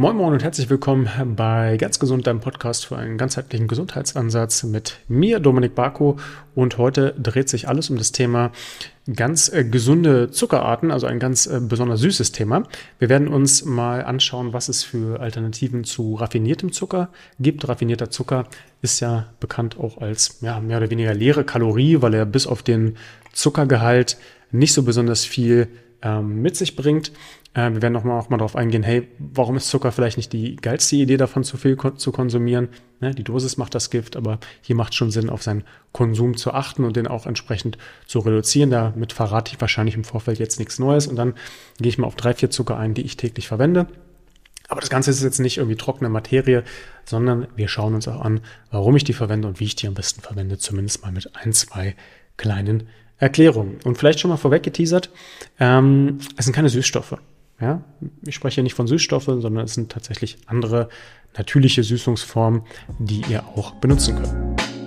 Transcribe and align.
Moin 0.00 0.16
Moin 0.16 0.32
und 0.32 0.42
herzlich 0.42 0.70
willkommen 0.70 1.10
bei 1.36 1.76
Ganz 1.76 1.98
Gesund, 1.98 2.26
deinem 2.26 2.40
Podcast 2.40 2.86
für 2.86 2.96
einen 2.96 3.18
ganzheitlichen 3.18 3.68
Gesundheitsansatz 3.68 4.62
mit 4.62 4.98
mir, 5.08 5.40
Dominik 5.40 5.74
Barko. 5.74 6.16
Und 6.54 6.78
heute 6.78 7.14
dreht 7.22 7.50
sich 7.50 7.68
alles 7.68 7.90
um 7.90 7.98
das 7.98 8.10
Thema 8.10 8.50
ganz 9.14 9.52
äh, 9.52 9.62
gesunde 9.62 10.30
Zuckerarten, 10.30 10.90
also 10.90 11.06
ein 11.06 11.18
ganz 11.18 11.44
äh, 11.44 11.60
besonders 11.60 12.00
süßes 12.00 12.32
Thema. 12.32 12.62
Wir 12.98 13.10
werden 13.10 13.28
uns 13.28 13.66
mal 13.66 14.02
anschauen, 14.02 14.54
was 14.54 14.70
es 14.70 14.84
für 14.84 15.20
Alternativen 15.20 15.84
zu 15.84 16.14
raffiniertem 16.14 16.72
Zucker 16.72 17.10
gibt. 17.38 17.68
Raffinierter 17.68 18.08
Zucker 18.08 18.46
ist 18.80 19.00
ja 19.00 19.26
bekannt 19.38 19.78
auch 19.78 19.98
als 19.98 20.38
ja, 20.40 20.60
mehr 20.60 20.78
oder 20.78 20.88
weniger 20.88 21.12
leere 21.12 21.44
Kalorie, 21.44 22.00
weil 22.00 22.14
er 22.14 22.24
bis 22.24 22.46
auf 22.46 22.62
den 22.62 22.96
Zuckergehalt 23.34 24.16
nicht 24.50 24.72
so 24.72 24.82
besonders 24.82 25.26
viel 25.26 25.68
ähm, 26.00 26.40
mit 26.40 26.56
sich 26.56 26.76
bringt. 26.76 27.12
Äh, 27.54 27.72
wir 27.72 27.82
werden 27.82 27.96
auch 27.96 28.04
mal, 28.04 28.18
auch 28.18 28.28
mal 28.28 28.36
darauf 28.36 28.54
eingehen, 28.54 28.82
hey, 28.82 29.08
warum 29.18 29.56
ist 29.56 29.68
Zucker 29.68 29.90
vielleicht 29.92 30.16
nicht 30.16 30.32
die 30.32 30.56
geilste 30.56 30.96
Idee 30.96 31.16
davon, 31.16 31.42
zu 31.42 31.56
viel 31.56 31.76
kon 31.76 31.96
zu 31.98 32.12
konsumieren? 32.12 32.68
Ne, 33.00 33.14
die 33.14 33.24
Dosis 33.24 33.56
macht 33.56 33.74
das 33.74 33.90
Gift, 33.90 34.16
aber 34.16 34.38
hier 34.62 34.76
macht 34.76 34.94
schon 34.94 35.10
Sinn, 35.10 35.30
auf 35.30 35.42
seinen 35.42 35.64
Konsum 35.92 36.36
zu 36.36 36.52
achten 36.52 36.84
und 36.84 36.96
den 36.96 37.08
auch 37.08 37.26
entsprechend 37.26 37.78
zu 38.06 38.20
reduzieren. 38.20 38.70
Damit 38.70 39.12
verrate 39.12 39.52
ich 39.52 39.60
wahrscheinlich 39.60 39.96
im 39.96 40.04
Vorfeld 40.04 40.38
jetzt 40.38 40.58
nichts 40.58 40.78
Neues 40.78 41.06
und 41.06 41.16
dann 41.16 41.34
gehe 41.78 41.88
ich 41.88 41.98
mal 41.98 42.06
auf 42.06 42.16
drei, 42.16 42.34
vier 42.34 42.50
Zucker 42.50 42.76
ein, 42.76 42.94
die 42.94 43.02
ich 43.02 43.16
täglich 43.16 43.48
verwende. 43.48 43.86
Aber 44.68 44.80
das 44.80 44.90
Ganze 44.90 45.10
ist 45.10 45.20
jetzt 45.20 45.40
nicht 45.40 45.56
irgendwie 45.56 45.76
trockene 45.76 46.08
Materie, 46.08 46.62
sondern 47.04 47.48
wir 47.56 47.66
schauen 47.66 47.94
uns 47.94 48.06
auch 48.06 48.20
an, 48.20 48.40
warum 48.70 48.94
ich 48.94 49.02
die 49.02 49.12
verwende 49.12 49.48
und 49.48 49.58
wie 49.58 49.64
ich 49.64 49.74
die 49.74 49.88
am 49.88 49.94
besten 49.94 50.20
verwende, 50.20 50.58
zumindest 50.58 51.02
mal 51.02 51.10
mit 51.10 51.34
ein, 51.34 51.52
zwei 51.52 51.96
kleinen 52.36 52.88
Erklärungen. 53.18 53.78
Und 53.82 53.98
vielleicht 53.98 54.20
schon 54.20 54.30
mal 54.30 54.36
vorweg 54.36 54.62
geteasert, 54.62 55.10
ähm, 55.58 56.18
es 56.36 56.44
sind 56.44 56.54
keine 56.54 56.68
Süßstoffe. 56.68 57.16
Ja, 57.60 57.82
ich 58.26 58.34
spreche 58.34 58.56
hier 58.56 58.64
nicht 58.64 58.74
von 58.74 58.86
Süßstoffen, 58.86 59.40
sondern 59.42 59.64
es 59.64 59.74
sind 59.74 59.92
tatsächlich 59.92 60.38
andere 60.46 60.88
natürliche 61.36 61.82
Süßungsformen, 61.82 62.62
die 62.98 63.22
ihr 63.28 63.44
auch 63.54 63.72
benutzen 63.72 64.16
könnt. 64.16 64.79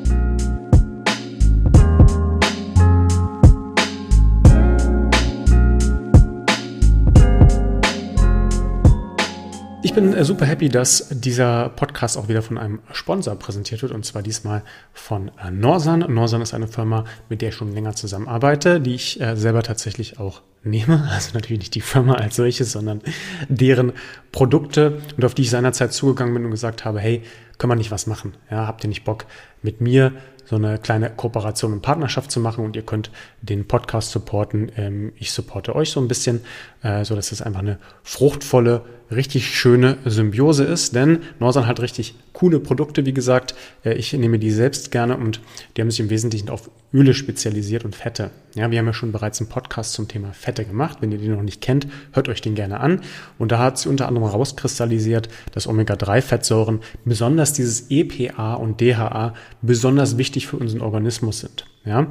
Ich 9.94 9.96
bin 9.96 10.16
äh, 10.16 10.26
super 10.26 10.48
happy, 10.48 10.70
dass 10.70 11.10
dieser 11.12 11.70
Podcast 11.70 12.18
auch 12.18 12.28
wieder 12.28 12.42
von 12.42 12.58
einem 12.58 12.80
Sponsor 12.94 13.36
präsentiert 13.36 13.84
wird 13.84 13.92
und 13.92 14.04
zwar 14.04 14.24
diesmal 14.24 14.64
von 14.92 15.30
äh, 15.38 15.52
Norsan. 15.52 16.00
Norsan 16.12 16.42
ist 16.42 16.56
eine 16.56 16.68
Firma, 16.68 17.06
mit 17.30 17.44
der 17.44 17.50
ich 17.50 17.56
schon 17.56 17.72
länger 17.76 17.94
zusammenarbeite, 17.94 18.82
die 18.82 18.96
ich 18.96 19.22
äh, 19.22 19.36
selber 19.36 19.62
tatsächlich 19.62 20.18
auch 20.18 20.42
nehme. 20.64 21.08
Also 21.14 21.36
natürlich 21.36 21.60
nicht 21.60 21.76
die 21.76 21.82
Firma 21.82 22.16
als 22.16 22.38
solches, 22.38 22.72
sondern 22.72 23.02
deren 23.50 23.94
Produkte 24.32 25.00
und 25.16 25.26
auf 25.26 25.36
die 25.36 25.44
ich 25.44 25.52
seinerzeit 25.52 25.94
zugegangen 25.94 26.34
bin 26.34 26.46
und 26.46 26.50
gesagt 26.50 26.86
habe, 26.86 27.00
hey, 27.00 27.22
können 27.60 27.70
wir 27.70 27.76
nicht 27.76 27.92
was 27.92 28.08
machen? 28.08 28.34
Ja, 28.50 28.66
habt 28.66 28.84
ihr 28.84 28.88
nicht 28.88 29.04
Bock 29.04 29.26
mit 29.62 29.80
mir 29.80 30.14
so 30.46 30.56
eine 30.56 30.78
kleine 30.78 31.10
Kooperation 31.10 31.72
und 31.72 31.82
Partnerschaft 31.82 32.32
zu 32.32 32.40
machen 32.40 32.66
und 32.66 32.76
ihr 32.76 32.82
könnt 32.82 33.12
den 33.42 33.68
Podcast 33.68 34.12
supporten. 34.12 34.72
Ähm, 34.76 35.14
ich 35.18 35.32
supporte 35.32 35.76
euch 35.76 35.92
so 35.92 36.02
ein 36.02 36.08
bisschen, 36.08 36.42
äh, 36.82 37.06
so 37.06 37.16
dass 37.16 37.32
es 37.32 37.42
einfach 37.42 37.62
eine 37.62 37.78
fruchtvolle 38.04 38.82
richtig 39.16 39.56
schöne 39.56 39.98
Symbiose 40.06 40.64
ist, 40.64 40.96
denn 40.96 41.20
Norsan 41.40 41.68
hat 41.68 41.80
richtig 41.80 42.16
coole 42.34 42.60
Produkte, 42.60 43.06
wie 43.06 43.14
gesagt. 43.14 43.56
Äh, 43.84 43.94
ich 43.94 44.14
nehme 44.14 44.40
die 44.40 44.52
selbst 44.52 44.92
gerne 44.92 45.18
und 45.18 45.40
die 45.76 45.82
haben 45.82 45.92
sich 45.92 46.00
im 46.00 46.10
Wesentlichen 46.10 46.50
auf 46.50 46.70
Öle 46.94 47.14
spezialisiert 47.14 47.86
und 47.86 47.96
Fette. 47.96 48.32
Ja, 48.56 48.70
wir 48.70 48.80
haben 48.80 48.86
ja 48.86 48.94
schon 48.94 49.12
bereits 49.12 49.40
einen 49.40 49.50
Podcast 49.50 49.94
zum 49.94 50.08
Thema 50.08 50.34
Fette 50.34 50.66
gemacht. 50.66 50.98
Wenn 51.02 51.12
ihr 51.12 51.18
den 51.18 51.32
noch 51.32 51.42
nicht 51.42 51.62
kennt, 51.62 51.88
hört 52.12 52.30
euch 52.30 52.42
den 52.42 52.56
gerne 52.56 52.80
an. 52.80 53.02
Und 53.40 53.52
da 53.52 53.60
hat 53.60 53.78
sie 53.78 53.90
unter 53.90 54.08
anderem 54.08 54.28
rauskristallisiert, 54.28 55.30
dass 55.54 55.68
Omega-3-Fettsäuren, 55.68 56.82
besonders 57.06 57.54
dieses 57.54 57.90
EPA 57.90 58.56
und 58.56 58.82
DHA, 58.82 59.34
besonders 59.62 60.18
wichtig 60.18 60.48
für 60.48 60.58
unseren 60.58 60.82
Organismus 60.82 61.40
sind. 61.40 61.66
Ja, 61.86 62.08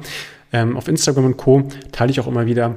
ähm, 0.51 0.77
auf 0.77 0.87
Instagram 0.87 1.25
und 1.25 1.37
Co. 1.37 1.67
teile 1.91 2.11
ich 2.11 2.19
auch 2.19 2.27
immer 2.27 2.45
wieder 2.45 2.75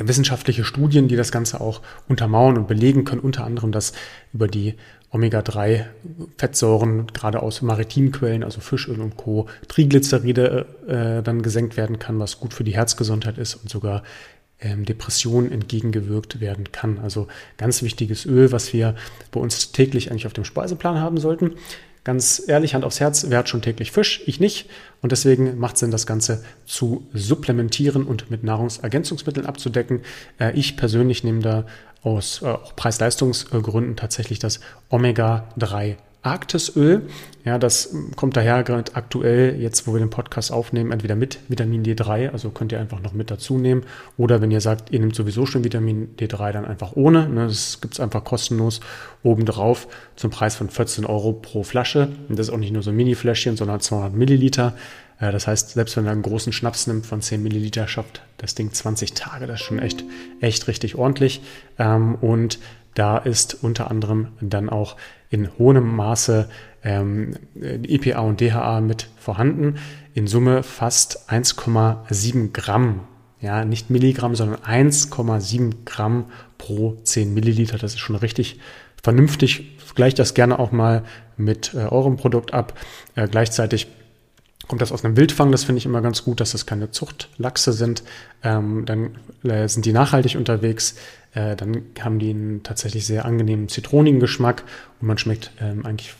wissenschaftliche 0.00 0.64
Studien, 0.64 1.08
die 1.08 1.16
das 1.16 1.32
Ganze 1.32 1.60
auch 1.60 1.82
untermauern 2.08 2.56
und 2.56 2.68
belegen 2.68 3.04
können, 3.04 3.20
unter 3.20 3.44
anderem, 3.44 3.72
dass 3.72 3.92
über 4.32 4.46
die 4.46 4.74
Omega-3-Fettsäuren, 5.10 7.06
gerade 7.08 7.42
aus 7.42 7.62
maritimen 7.62 8.12
Quellen, 8.12 8.44
also 8.44 8.60
Fischöl 8.60 9.00
und 9.00 9.16
Co., 9.16 9.46
Triglyceride 9.68 10.66
äh, 10.86 11.22
dann 11.22 11.40
gesenkt 11.42 11.76
werden 11.76 11.98
kann, 11.98 12.18
was 12.18 12.38
gut 12.38 12.52
für 12.52 12.64
die 12.64 12.74
Herzgesundheit 12.74 13.38
ist 13.38 13.54
und 13.54 13.70
sogar 13.70 14.02
Depressionen 14.60 15.52
entgegengewirkt 15.52 16.40
werden 16.40 16.72
kann. 16.72 16.98
Also 16.98 17.28
ganz 17.58 17.82
wichtiges 17.82 18.26
Öl, 18.26 18.50
was 18.50 18.72
wir 18.72 18.96
bei 19.30 19.40
uns 19.40 19.72
täglich 19.72 20.10
eigentlich 20.10 20.26
auf 20.26 20.32
dem 20.32 20.44
Speiseplan 20.44 20.98
haben 21.00 21.18
sollten. 21.18 21.52
Ganz 22.04 22.42
ehrlich, 22.46 22.74
Hand 22.74 22.84
aufs 22.84 23.00
Herz, 23.00 23.26
wer 23.28 23.38
hat 23.38 23.48
schon 23.48 23.60
täglich 23.60 23.92
Fisch? 23.92 24.22
Ich 24.26 24.40
nicht. 24.40 24.68
Und 25.02 25.12
deswegen 25.12 25.58
macht 25.58 25.74
es 25.74 25.80
Sinn, 25.80 25.90
das 25.90 26.06
Ganze 26.06 26.42
zu 26.64 27.06
supplementieren 27.12 28.04
und 28.04 28.30
mit 28.30 28.44
Nahrungsergänzungsmitteln 28.44 29.46
abzudecken. 29.46 30.00
Äh, 30.40 30.52
ich 30.58 30.76
persönlich 30.76 31.22
nehme 31.22 31.40
da 31.40 31.66
aus 32.02 32.42
äh, 32.42 32.54
Preis-Leistungsgründen 32.76 33.96
tatsächlich 33.96 34.38
das 34.38 34.60
Omega-3 34.88 35.96
Arktisöl. 36.22 37.02
Ja, 37.44 37.58
das 37.58 37.94
kommt 38.16 38.36
daher 38.36 38.62
gerade 38.62 38.94
aktuell, 38.94 39.58
jetzt 39.58 39.86
wo 39.86 39.94
wir 39.94 40.00
den 40.00 40.10
Podcast 40.10 40.52
aufnehmen, 40.52 40.92
entweder 40.92 41.14
mit 41.14 41.38
Vitamin 41.48 41.82
D3, 41.82 42.30
also 42.30 42.50
könnt 42.50 42.72
ihr 42.72 42.80
einfach 42.80 43.00
noch 43.00 43.12
mit 43.12 43.30
dazu 43.30 43.56
nehmen. 43.56 43.84
Oder 44.16 44.42
wenn 44.42 44.50
ihr 44.50 44.60
sagt, 44.60 44.90
ihr 44.92 45.00
nehmt 45.00 45.14
sowieso 45.14 45.46
schon 45.46 45.64
Vitamin 45.64 46.14
D3, 46.18 46.52
dann 46.52 46.64
einfach 46.64 46.92
ohne. 46.94 47.28
Ne, 47.28 47.46
das 47.46 47.80
gibt's 47.80 48.00
einfach 48.00 48.24
kostenlos 48.24 48.80
obendrauf 49.22 49.88
zum 50.16 50.30
Preis 50.30 50.56
von 50.56 50.68
14 50.68 51.06
Euro 51.06 51.32
pro 51.32 51.62
Flasche. 51.62 52.08
Und 52.28 52.38
das 52.38 52.48
ist 52.48 52.54
auch 52.54 52.58
nicht 52.58 52.72
nur 52.72 52.82
so 52.82 52.90
ein 52.90 52.96
Mini-Fläschchen, 52.96 53.56
sondern 53.56 53.80
200 53.80 54.12
Milliliter. 54.12 54.74
Äh, 55.20 55.32
das 55.32 55.46
heißt, 55.46 55.70
selbst 55.70 55.96
wenn 55.96 56.04
ihr 56.04 56.10
einen 56.10 56.22
großen 56.22 56.52
Schnaps 56.52 56.86
nimmt 56.86 57.06
von 57.06 57.20
10 57.20 57.42
Milliliter, 57.42 57.88
schafft 57.88 58.22
das 58.38 58.54
Ding 58.54 58.72
20 58.72 59.14
Tage. 59.14 59.46
Das 59.46 59.60
ist 59.60 59.66
schon 59.66 59.78
echt, 59.78 60.04
echt 60.40 60.68
richtig 60.68 60.96
ordentlich. 60.96 61.40
Ähm, 61.78 62.16
und 62.16 62.58
da 62.94 63.18
ist 63.18 63.58
unter 63.62 63.90
anderem 63.90 64.28
dann 64.40 64.68
auch 64.68 64.96
in 65.30 65.48
hohem 65.58 65.94
Maße 65.94 66.48
ähm, 66.82 67.34
EPA 67.54 68.20
und 68.20 68.40
DHA 68.40 68.80
mit 68.80 69.08
vorhanden. 69.18 69.76
In 70.14 70.26
Summe 70.26 70.62
fast 70.62 71.30
1,7 71.30 72.52
Gramm. 72.52 73.00
Ja, 73.40 73.64
nicht 73.64 73.90
Milligramm, 73.90 74.34
sondern 74.34 74.60
1,7 74.60 75.84
Gramm 75.84 76.26
pro 76.56 76.96
10 77.04 77.34
Milliliter. 77.34 77.78
Das 77.78 77.94
ist 77.94 78.00
schon 78.00 78.16
richtig 78.16 78.58
vernünftig. 79.02 79.76
Gleicht 79.94 80.18
das 80.18 80.34
gerne 80.34 80.58
auch 80.58 80.72
mal 80.72 81.02
mit 81.36 81.74
äh, 81.74 81.78
eurem 81.78 82.16
Produkt 82.16 82.52
ab. 82.52 82.78
Äh, 83.14 83.28
gleichzeitig 83.28 83.88
kommt 84.68 84.82
das 84.82 84.92
aus 84.92 85.04
einem 85.04 85.16
Wildfang, 85.16 85.50
das 85.50 85.64
finde 85.64 85.78
ich 85.78 85.86
immer 85.86 86.02
ganz 86.02 86.24
gut, 86.24 86.40
dass 86.40 86.52
das 86.52 86.66
keine 86.66 86.90
Zuchtlachse 86.90 87.72
sind. 87.72 88.02
Ähm, 88.44 88.84
dann 88.84 89.16
äh, 89.42 89.66
sind 89.66 89.86
die 89.86 89.92
nachhaltig 89.92 90.36
unterwegs. 90.36 90.96
Äh, 91.34 91.56
dann 91.56 91.82
haben 92.00 92.18
die 92.18 92.30
einen 92.30 92.62
tatsächlich 92.62 93.06
sehr 93.06 93.24
angenehmen 93.24 93.68
zitronigen 93.68 94.20
Geschmack 94.20 94.64
und 95.00 95.08
man 95.08 95.18
schmeckt 95.18 95.52
ähm, 95.60 95.84
eigentlich 95.84 96.14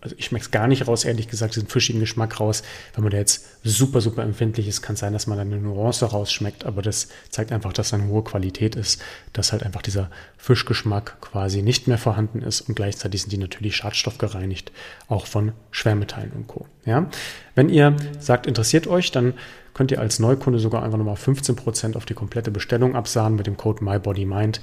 also 0.00 0.14
ich 0.18 0.26
schmecke 0.26 0.44
es 0.44 0.50
gar 0.50 0.66
nicht 0.66 0.86
raus, 0.88 1.04
ehrlich 1.04 1.28
gesagt, 1.28 1.54
diesen 1.56 1.68
fischigen 1.68 2.00
Geschmack 2.00 2.38
raus. 2.38 2.62
Wenn 2.94 3.04
man 3.04 3.12
da 3.12 3.18
jetzt 3.18 3.46
super, 3.64 4.00
super 4.00 4.22
empfindlich 4.22 4.68
ist, 4.68 4.82
kann 4.82 4.96
sein, 4.96 5.12
dass 5.12 5.26
man 5.26 5.38
dann 5.38 5.52
eine 5.52 5.60
Nuance 5.60 6.04
rausschmeckt, 6.04 6.64
aber 6.64 6.82
das 6.82 7.08
zeigt 7.30 7.52
einfach, 7.52 7.72
dass 7.72 7.94
eine 7.94 8.06
hohe 8.06 8.22
Qualität 8.22 8.76
ist, 8.76 9.02
dass 9.32 9.52
halt 9.52 9.62
einfach 9.62 9.82
dieser 9.82 10.10
Fischgeschmack 10.36 11.20
quasi 11.20 11.62
nicht 11.62 11.88
mehr 11.88 11.98
vorhanden 11.98 12.42
ist 12.42 12.62
und 12.62 12.74
gleichzeitig 12.74 13.22
sind 13.22 13.32
die 13.32 13.38
natürlich 13.38 13.76
schadstoffgereinigt, 13.76 14.70
auch 15.08 15.26
von 15.26 15.52
Schwermetallen 15.70 16.32
und 16.32 16.46
Co. 16.46 16.66
Ja? 16.84 17.08
Wenn 17.54 17.68
ihr 17.68 17.96
sagt, 18.18 18.46
interessiert 18.46 18.86
euch, 18.86 19.10
dann 19.12 19.34
könnt 19.74 19.92
ihr 19.92 20.00
als 20.00 20.18
Neukunde 20.18 20.58
sogar 20.58 20.82
einfach 20.82 20.98
nochmal 20.98 21.14
15% 21.14 21.96
auf 21.96 22.04
die 22.04 22.14
komplette 22.14 22.50
Bestellung 22.50 22.94
absahen 22.96 23.36
mit 23.36 23.46
dem 23.46 23.56
Code 23.56 23.84
MyBodyMind. 23.84 24.60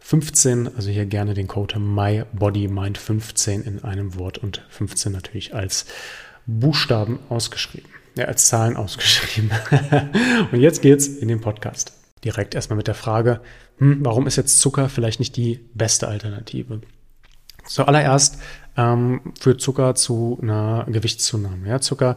15, 0.00 0.76
also 0.76 0.90
hier 0.90 1.06
gerne 1.06 1.34
den 1.34 1.46
Code 1.46 1.76
MyBodyMind15 1.76 3.62
in 3.62 3.84
einem 3.84 4.16
Wort 4.18 4.38
und 4.38 4.64
15 4.68 5.12
natürlich 5.12 5.54
als 5.54 5.86
Buchstaben 6.46 7.20
ausgeschrieben. 7.28 7.88
Ja, 8.16 8.24
als 8.24 8.46
Zahlen 8.46 8.76
ausgeschrieben. 8.76 9.50
und 10.52 10.60
jetzt 10.60 10.82
geht's 10.82 11.06
in 11.06 11.28
den 11.28 11.40
Podcast. 11.40 11.92
Direkt 12.24 12.54
erstmal 12.54 12.76
mit 12.76 12.88
der 12.88 12.94
Frage, 12.94 13.40
hm, 13.78 14.04
warum 14.04 14.26
ist 14.26 14.36
jetzt 14.36 14.60
Zucker 14.60 14.88
vielleicht 14.88 15.20
nicht 15.20 15.36
die 15.36 15.60
beste 15.74 16.08
Alternative? 16.08 16.80
Zuallererst 17.66 18.38
ähm, 18.76 19.20
führt 19.38 19.60
Zucker 19.60 19.94
zu 19.94 20.38
einer 20.42 20.86
Gewichtszunahme. 20.88 21.68
Ja, 21.68 21.80
Zucker 21.80 22.16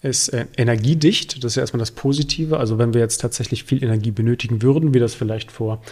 ist 0.00 0.28
äh, 0.28 0.46
energiedicht, 0.56 1.42
das 1.42 1.52
ist 1.52 1.56
ja 1.56 1.62
erstmal 1.62 1.80
das 1.80 1.90
Positive. 1.90 2.58
Also 2.58 2.78
wenn 2.78 2.94
wir 2.94 3.00
jetzt 3.00 3.20
tatsächlich 3.20 3.64
viel 3.64 3.82
Energie 3.82 4.10
benötigen 4.10 4.62
würden, 4.62 4.94
wie 4.94 5.00
das 5.00 5.14
vielleicht 5.14 5.50
vor 5.50 5.82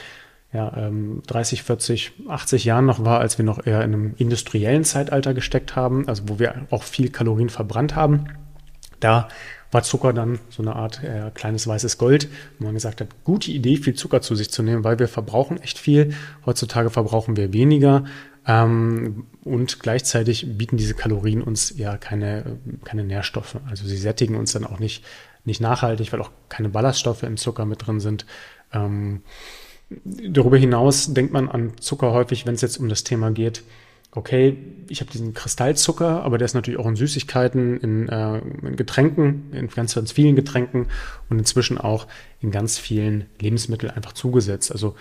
ja, 0.52 0.76
ähm, 0.76 1.22
30, 1.26 1.62
40, 1.62 2.12
80 2.28 2.64
Jahren 2.64 2.86
noch 2.86 3.04
war, 3.04 3.20
als 3.20 3.38
wir 3.38 3.44
noch 3.44 3.64
eher 3.64 3.84
in 3.84 3.94
einem 3.94 4.14
industriellen 4.16 4.84
Zeitalter 4.84 5.32
gesteckt 5.32 5.76
haben, 5.76 6.08
also 6.08 6.24
wo 6.26 6.38
wir 6.38 6.66
auch 6.70 6.82
viel 6.82 7.10
Kalorien 7.10 7.50
verbrannt 7.50 7.94
haben. 7.94 8.26
Da 8.98 9.28
war 9.70 9.84
Zucker 9.84 10.12
dann 10.12 10.40
so 10.48 10.62
eine 10.62 10.74
Art 10.74 11.04
äh, 11.04 11.30
kleines 11.32 11.66
weißes 11.66 11.96
Gold, 11.96 12.28
wo 12.58 12.64
man 12.64 12.74
gesagt 12.74 13.00
hat, 13.00 13.08
gute 13.22 13.52
Idee, 13.52 13.76
viel 13.76 13.94
Zucker 13.94 14.20
zu 14.20 14.34
sich 14.34 14.50
zu 14.50 14.64
nehmen, 14.64 14.82
weil 14.82 14.98
wir 14.98 15.06
verbrauchen 15.06 15.60
echt 15.62 15.78
viel. 15.78 16.14
Heutzutage 16.44 16.90
verbrauchen 16.90 17.36
wir 17.36 17.52
weniger, 17.52 18.04
Ähm, 18.46 19.26
und 19.44 19.80
gleichzeitig 19.80 20.56
bieten 20.56 20.76
diese 20.76 20.94
Kalorien 20.94 21.42
uns 21.42 21.76
ja 21.76 21.96
keine, 21.98 22.58
keine 22.84 23.04
Nährstoffe. 23.04 23.56
Also 23.68 23.86
sie 23.86 23.96
sättigen 23.96 24.36
uns 24.36 24.52
dann 24.52 24.64
auch 24.64 24.78
nicht, 24.78 25.04
nicht 25.44 25.60
nachhaltig, 25.60 26.12
weil 26.12 26.20
auch 26.20 26.30
keine 26.48 26.70
Ballaststoffe 26.70 27.22
im 27.22 27.36
Zucker 27.36 27.66
mit 27.66 27.86
drin 27.86 28.00
sind. 28.00 28.26
Ähm, 28.72 29.22
darüber 30.04 30.56
hinaus 30.56 31.12
denkt 31.12 31.32
man 31.32 31.48
an 31.48 31.72
Zucker 31.80 32.12
häufig, 32.12 32.46
wenn 32.46 32.54
es 32.54 32.60
jetzt 32.60 32.78
um 32.78 32.88
das 32.88 33.04
Thema 33.04 33.30
geht, 33.30 33.62
okay, 34.12 34.56
ich 34.88 35.00
habe 35.00 35.10
diesen 35.10 35.34
Kristallzucker, 35.34 36.22
aber 36.24 36.38
der 36.38 36.46
ist 36.46 36.54
natürlich 36.54 36.80
auch 36.80 36.86
in 36.86 36.96
Süßigkeiten, 36.96 37.78
in, 37.78 38.08
äh, 38.08 38.38
in 38.38 38.76
Getränken, 38.76 39.52
in 39.52 39.68
ganz, 39.68 39.94
ganz 39.94 40.12
vielen 40.12 40.34
Getränken 40.34 40.86
und 41.28 41.38
inzwischen 41.38 41.78
auch 41.78 42.06
in 42.40 42.50
ganz 42.50 42.78
vielen 42.78 43.26
Lebensmitteln 43.40 43.92
einfach 43.92 44.12
zugesetzt. 44.12 44.72
Also 44.72 44.96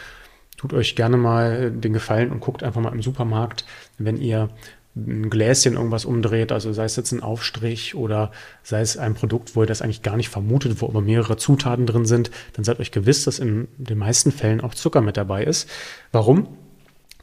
tut 0.57 0.73
euch 0.73 0.95
gerne 0.95 1.17
mal 1.17 1.71
den 1.71 1.93
Gefallen 1.93 2.31
und 2.31 2.39
guckt 2.39 2.61
einfach 2.61 2.81
mal 2.81 2.93
im 2.93 3.01
Supermarkt, 3.01 3.65
wenn 3.97 4.17
ihr 4.17 4.49
ein 5.07 5.29
Gläschen 5.29 5.73
irgendwas 5.73 6.05
umdreht, 6.05 6.51
also 6.51 6.73
sei 6.73 6.85
es 6.85 6.95
jetzt 6.95 7.11
ein 7.11 7.23
Aufstrich 7.23 7.95
oder 7.95 8.31
sei 8.63 8.81
es 8.81 8.97
ein 8.97 9.13
Produkt, 9.13 9.55
wo 9.55 9.61
ihr 9.61 9.67
das 9.67 9.81
eigentlich 9.81 10.01
gar 10.01 10.17
nicht 10.17 10.29
vermutet, 10.29 10.81
wo 10.81 10.87
aber 10.87 11.01
mehrere 11.01 11.37
Zutaten 11.37 11.85
drin 11.85 12.05
sind, 12.05 12.31
dann 12.53 12.63
seid 12.63 12.79
euch 12.79 12.91
gewiss, 12.91 13.23
dass 13.23 13.39
in 13.39 13.67
den 13.77 13.97
meisten 13.97 14.31
Fällen 14.31 14.61
auch 14.61 14.73
Zucker 14.73 15.01
mit 15.01 15.17
dabei 15.17 15.43
ist. 15.43 15.69
Warum? 16.11 16.47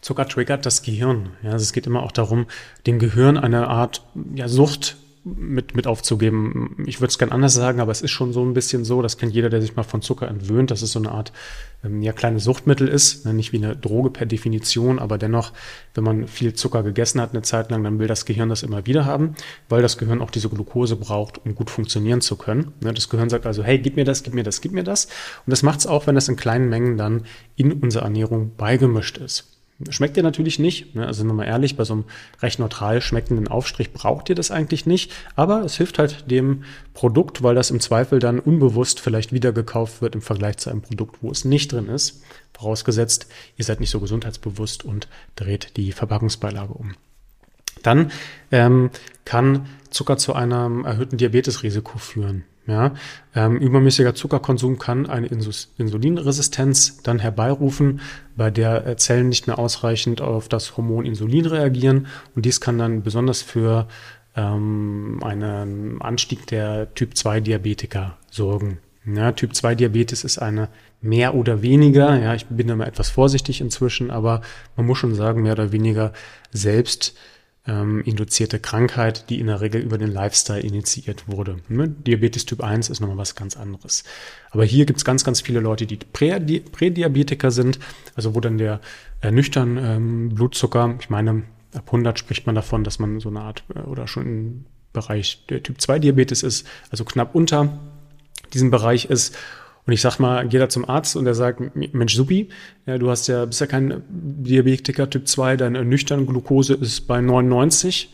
Zucker 0.01 0.29
triggert 0.29 0.67
das 0.67 0.83
Gehirn. 0.83 1.31
Ja, 1.43 1.53
also 1.53 1.63
es 1.63 1.73
geht 1.73 1.87
immer 1.87 2.03
auch 2.03 2.13
darum, 2.13 2.47
dem 2.87 2.99
Gehirn 2.99 3.37
eine 3.37 3.69
Art 3.69 4.03
ja, 4.35 4.49
Sucht 4.49 4.97
mit, 5.27 5.75
mit 5.75 5.89
aufzugeben. 5.89 6.77
Ich 6.87 7.01
würde 7.01 7.11
es 7.11 7.19
gern 7.19 7.33
anders 7.33 7.53
sagen, 7.53 7.81
aber 7.81 7.91
es 7.91 8.01
ist 8.01 8.13
schon 8.13 8.33
so 8.33 8.45
ein 8.45 8.55
bisschen 8.55 8.85
so, 8.85 9.03
das 9.03 9.19
kennt 9.19 9.35
jeder, 9.35 9.51
der 9.51 9.61
sich 9.61 9.75
mal 9.75 9.83
von 9.83 10.01
Zucker 10.01 10.29
entwöhnt, 10.29 10.71
dass 10.71 10.83
es 10.83 10.93
so 10.93 11.01
eine 11.01 11.11
Art 11.11 11.33
ähm, 11.85 12.01
ja, 12.01 12.13
kleines 12.13 12.45
Suchtmittel 12.45 12.87
ist, 12.87 13.27
ne, 13.27 13.35
nicht 13.35 13.53
wie 13.53 13.57
eine 13.57 13.75
Droge 13.75 14.11
per 14.11 14.25
Definition, 14.25 15.01
aber 15.01 15.19
dennoch, 15.19 15.53
wenn 15.95 16.05
man 16.05 16.29
viel 16.29 16.55
Zucker 16.55 16.85
gegessen 16.85 17.21
hat 17.21 17.33
eine 17.33 17.43
Zeit 17.43 17.73
lang, 17.73 17.83
dann 17.83 17.99
will 17.99 18.07
das 18.07 18.25
Gehirn 18.25 18.49
das 18.49 18.63
immer 18.63 18.87
wieder 18.87 19.05
haben, 19.05 19.35
weil 19.69 19.83
das 19.83 19.99
Gehirn 19.99 20.23
auch 20.23 20.31
diese 20.31 20.49
Glucose 20.49 20.95
braucht, 20.95 21.45
um 21.45 21.57
gut 21.57 21.71
funktionieren 21.71 22.21
zu 22.21 22.37
können. 22.37 22.73
Ne, 22.81 22.95
das 22.95 23.09
Gehirn 23.09 23.29
sagt 23.29 23.47
also, 23.47 23.65
hey, 23.65 23.81
gib 23.81 23.97
mir 23.97 24.05
das, 24.05 24.23
gib 24.23 24.33
mir 24.33 24.45
das, 24.45 24.61
gib 24.61 24.71
mir 24.71 24.85
das. 24.85 25.07
Und 25.07 25.51
das 25.51 25.65
macht 25.65 25.81
es 25.81 25.89
auch, 25.89 26.07
wenn 26.07 26.15
das 26.15 26.29
in 26.29 26.37
kleinen 26.37 26.69
Mengen 26.69 26.97
dann 26.97 27.25
in 27.57 27.73
unserer 27.73 28.05
Ernährung 28.05 28.53
beigemischt 28.57 29.19
ist. 29.19 29.56
Schmeckt 29.91 30.17
ihr 30.17 30.23
natürlich 30.23 30.59
nicht. 30.59 30.95
Ne? 30.95 31.07
Also 31.07 31.19
sind 31.19 31.27
wir 31.27 31.35
mal 31.35 31.45
ehrlich, 31.45 31.77
bei 31.77 31.85
so 31.85 31.93
einem 31.93 32.05
recht 32.41 32.59
neutral 32.59 33.03
schmeckenden 33.03 33.47
Aufstrich 33.47 33.93
braucht 33.93 34.31
ihr 34.31 34.35
das 34.35 34.51
eigentlich 34.51 34.87
nicht. 34.87 35.13
Aber 35.35 35.65
es 35.65 35.77
hilft 35.77 35.99
halt 35.99 36.31
dem 36.31 36.65
Produkt, 36.95 37.43
weil 37.43 37.55
das 37.55 37.71
im 37.71 37.81
Zweifel 37.81 38.19
dann 38.19 38.39
unbewusst 38.39 39.01
vielleicht 39.01 39.35
wieder 39.35 39.53
gekauft 39.53 40.01
wird 40.01 40.15
im 40.15 40.23
Vergleich 40.23 40.57
zu 40.57 40.71
einem 40.71 40.81
Produkt, 40.81 41.17
wo 41.21 41.31
es 41.31 41.45
nicht 41.45 41.73
drin 41.73 41.89
ist. 41.89 42.23
Vorausgesetzt, 42.55 43.27
ihr 43.59 43.67
seid 43.67 43.81
nicht 43.81 43.91
so 43.91 44.01
gesundheitsbewusst 44.01 44.83
und 44.83 45.09
dreht 45.35 45.77
die 45.77 45.93
Verpackungsbeilage 45.93 46.73
um. 46.73 46.95
Dann 47.83 48.11
ähm, 48.51 48.91
kann 49.27 49.67
Zucker 49.91 50.17
zu 50.17 50.33
einem 50.33 50.87
erhöhten 50.87 51.19
Diabetesrisiko 51.19 51.99
führen. 51.99 52.45
Ja, 52.67 52.95
ähm, 53.35 53.59
übermäßiger 53.59 54.17
Zuckerkonsum 54.17 54.79
kann 54.79 55.07
eine 55.07 55.29
Insulinresistenz 55.29 57.01
dann 57.03 57.21
herbeirufen, 57.21 58.01
bei 58.37 58.51
der 58.51 58.85
äh, 58.87 58.97
Zellen 58.97 59.29
nicht 59.29 59.47
mehr 59.47 59.61
ausreichend 59.61 60.21
auf 60.21 60.49
das 60.49 60.77
Hormon 60.77 61.07
Insulin 61.07 61.47
reagieren. 61.47 62.09
Und 62.35 62.45
dies 62.45 62.61
kann 62.61 62.77
dann 62.77 63.05
besonders 63.05 63.43
für 63.43 63.87
ähm, 64.35 65.21
einen 65.23 66.03
Anstieg 66.03 66.49
der 66.49 66.93
Typ-2-Diabetiker 66.95 68.19
sorgen. 68.31 68.79
Ja, 69.07 69.31
Typ-2-Diabetes 69.31 70.25
ist 70.25 70.39
eine 70.39 70.69
mehr 71.01 71.37
oder 71.37 71.63
weniger, 71.63 72.19
ja, 72.21 72.35
ich 72.35 72.47
bin 72.47 72.67
da 72.67 72.75
mal 72.75 72.89
etwas 72.89 73.11
vorsichtig 73.11 73.61
inzwischen, 73.61 74.11
aber 74.11 74.41
man 74.77 74.87
muss 74.87 74.99
schon 74.99 75.15
sagen, 75.15 75.43
mehr 75.43 75.53
oder 75.53 75.71
weniger 75.71 76.13
selbst 76.51 77.17
ähm, 77.67 78.01
induzierte 78.03 78.61
Krankheit, 78.61 79.29
die 79.29 79.41
in 79.41 79.47
der 79.49 79.61
Regel 79.61 79.81
über 79.81 79.99
den 79.99 80.13
Lifestyle 80.13 80.61
initiiert 80.61 81.29
wurde. 81.29 81.59
Ne? 81.69 81.89
Diabetes 81.89 82.47
Typ 82.47 82.63
1 82.63 82.89
ist 82.89 83.01
nochmal 83.01 83.19
was 83.19 83.35
ganz 83.35 83.57
anderes. 83.57 84.05
Aber 84.51 84.65
hier 84.65 84.87
gibt 84.87 84.99
es 84.99 85.05
ganz, 85.05 85.25
ganz 85.25 85.41
viele 85.41 85.61
Leute, 85.61 85.87
die 85.87 85.97
Prädiabetiker 85.97 87.51
sind, 87.51 87.79
also 88.15 88.35
wo 88.35 88.41
dann 88.41 88.59
der 88.59 88.81
äh, 89.21 89.31
nüchtern 89.31 89.79
ähm, 89.79 90.29
Blutzucker, 90.31 90.97
ich 91.01 91.11
meine, 91.11 91.43
ab 91.75 91.87
100 91.87 92.19
spricht 92.19 92.47
man 92.47 92.55
davon, 92.55 92.85
dass 92.85 92.99
man 92.99 93.21
so 93.21 93.29
eine 93.29 93.41
Art 93.41 93.65
äh, 93.75 93.81
oder 93.81 94.07
schon 94.07 94.27
im 94.27 94.65
Bereich 94.93 95.45
der 95.49 95.63
Typ 95.63 95.81
2 95.81 95.99
Diabetes 95.99 96.43
ist, 96.43 96.67
also 96.91 97.05
knapp 97.05 97.35
unter 97.35 97.79
diesem 98.55 98.71
Bereich 98.71 99.07
ist 99.07 99.37
und 99.87 99.93
ich 99.93 100.01
sag 100.01 100.19
mal, 100.19 100.47
geht 100.49 100.61
da 100.61 100.69
zum 100.69 100.89
Arzt 100.89 101.15
und 101.15 101.25
der 101.25 101.35
sagt, 101.35 101.61
Mensch, 101.75 102.15
Supi, 102.15 102.49
ja, 102.87 102.99
du 102.99 103.09
hast 103.09 103.29
ja, 103.29 103.45
bist 103.45 103.61
ja 103.61 103.67
kein 103.67 104.03
Diabetiker 104.09 105.09
Typ 105.09 105.29
2, 105.29 105.57
deine 105.57 105.85
nüchterne 105.85 106.25
Glucose 106.25 106.75
ist 106.75 107.07
bei 107.07 107.21
99. 107.21 108.13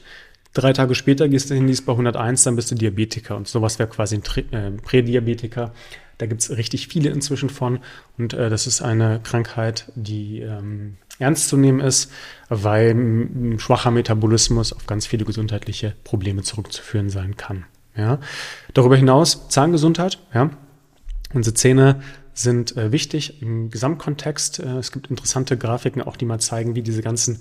Drei 0.52 0.74
Tage 0.74 0.94
später 0.94 1.28
gehst 1.28 1.48
du 1.48 1.54
hin, 1.54 1.66
die 1.66 1.72
ist 1.72 1.86
bei 1.86 1.92
101, 1.92 2.44
dann 2.44 2.56
bist 2.56 2.70
du 2.70 2.74
Diabetiker. 2.74 3.36
Und 3.36 3.48
sowas 3.48 3.78
wäre 3.78 3.88
quasi 3.88 4.16
ein 4.16 4.52
äh, 4.52 4.70
Prädiabetiker. 4.82 5.72
Da 6.18 6.26
gibt's 6.26 6.50
richtig 6.50 6.88
viele 6.88 7.08
inzwischen 7.08 7.48
von. 7.48 7.78
Und 8.18 8.34
äh, 8.34 8.50
das 8.50 8.66
ist 8.66 8.82
eine 8.82 9.20
Krankheit, 9.22 9.90
die 9.94 10.40
ähm, 10.40 10.98
ernst 11.18 11.48
zu 11.48 11.56
nehmen 11.56 11.80
ist, 11.80 12.12
weil 12.50 12.90
ein 12.90 13.58
schwacher 13.58 13.90
Metabolismus 13.90 14.74
auf 14.74 14.86
ganz 14.86 15.06
viele 15.06 15.24
gesundheitliche 15.24 15.94
Probleme 16.04 16.42
zurückzuführen 16.42 17.08
sein 17.08 17.38
kann. 17.38 17.64
Ja. 17.96 18.18
Darüber 18.74 18.96
hinaus 18.96 19.48
Zahngesundheit, 19.48 20.18
ja, 20.34 20.50
Unsere 21.32 21.54
Zähne 21.54 22.02
sind 22.34 22.76
äh, 22.76 22.92
wichtig 22.92 23.42
im 23.42 23.70
Gesamtkontext. 23.70 24.60
Äh, 24.60 24.78
es 24.78 24.92
gibt 24.92 25.08
interessante 25.08 25.56
Grafiken 25.56 26.02
auch, 26.02 26.16
die 26.16 26.24
mal 26.24 26.40
zeigen, 26.40 26.74
wie 26.74 26.82
diese 26.82 27.02
ganzen 27.02 27.40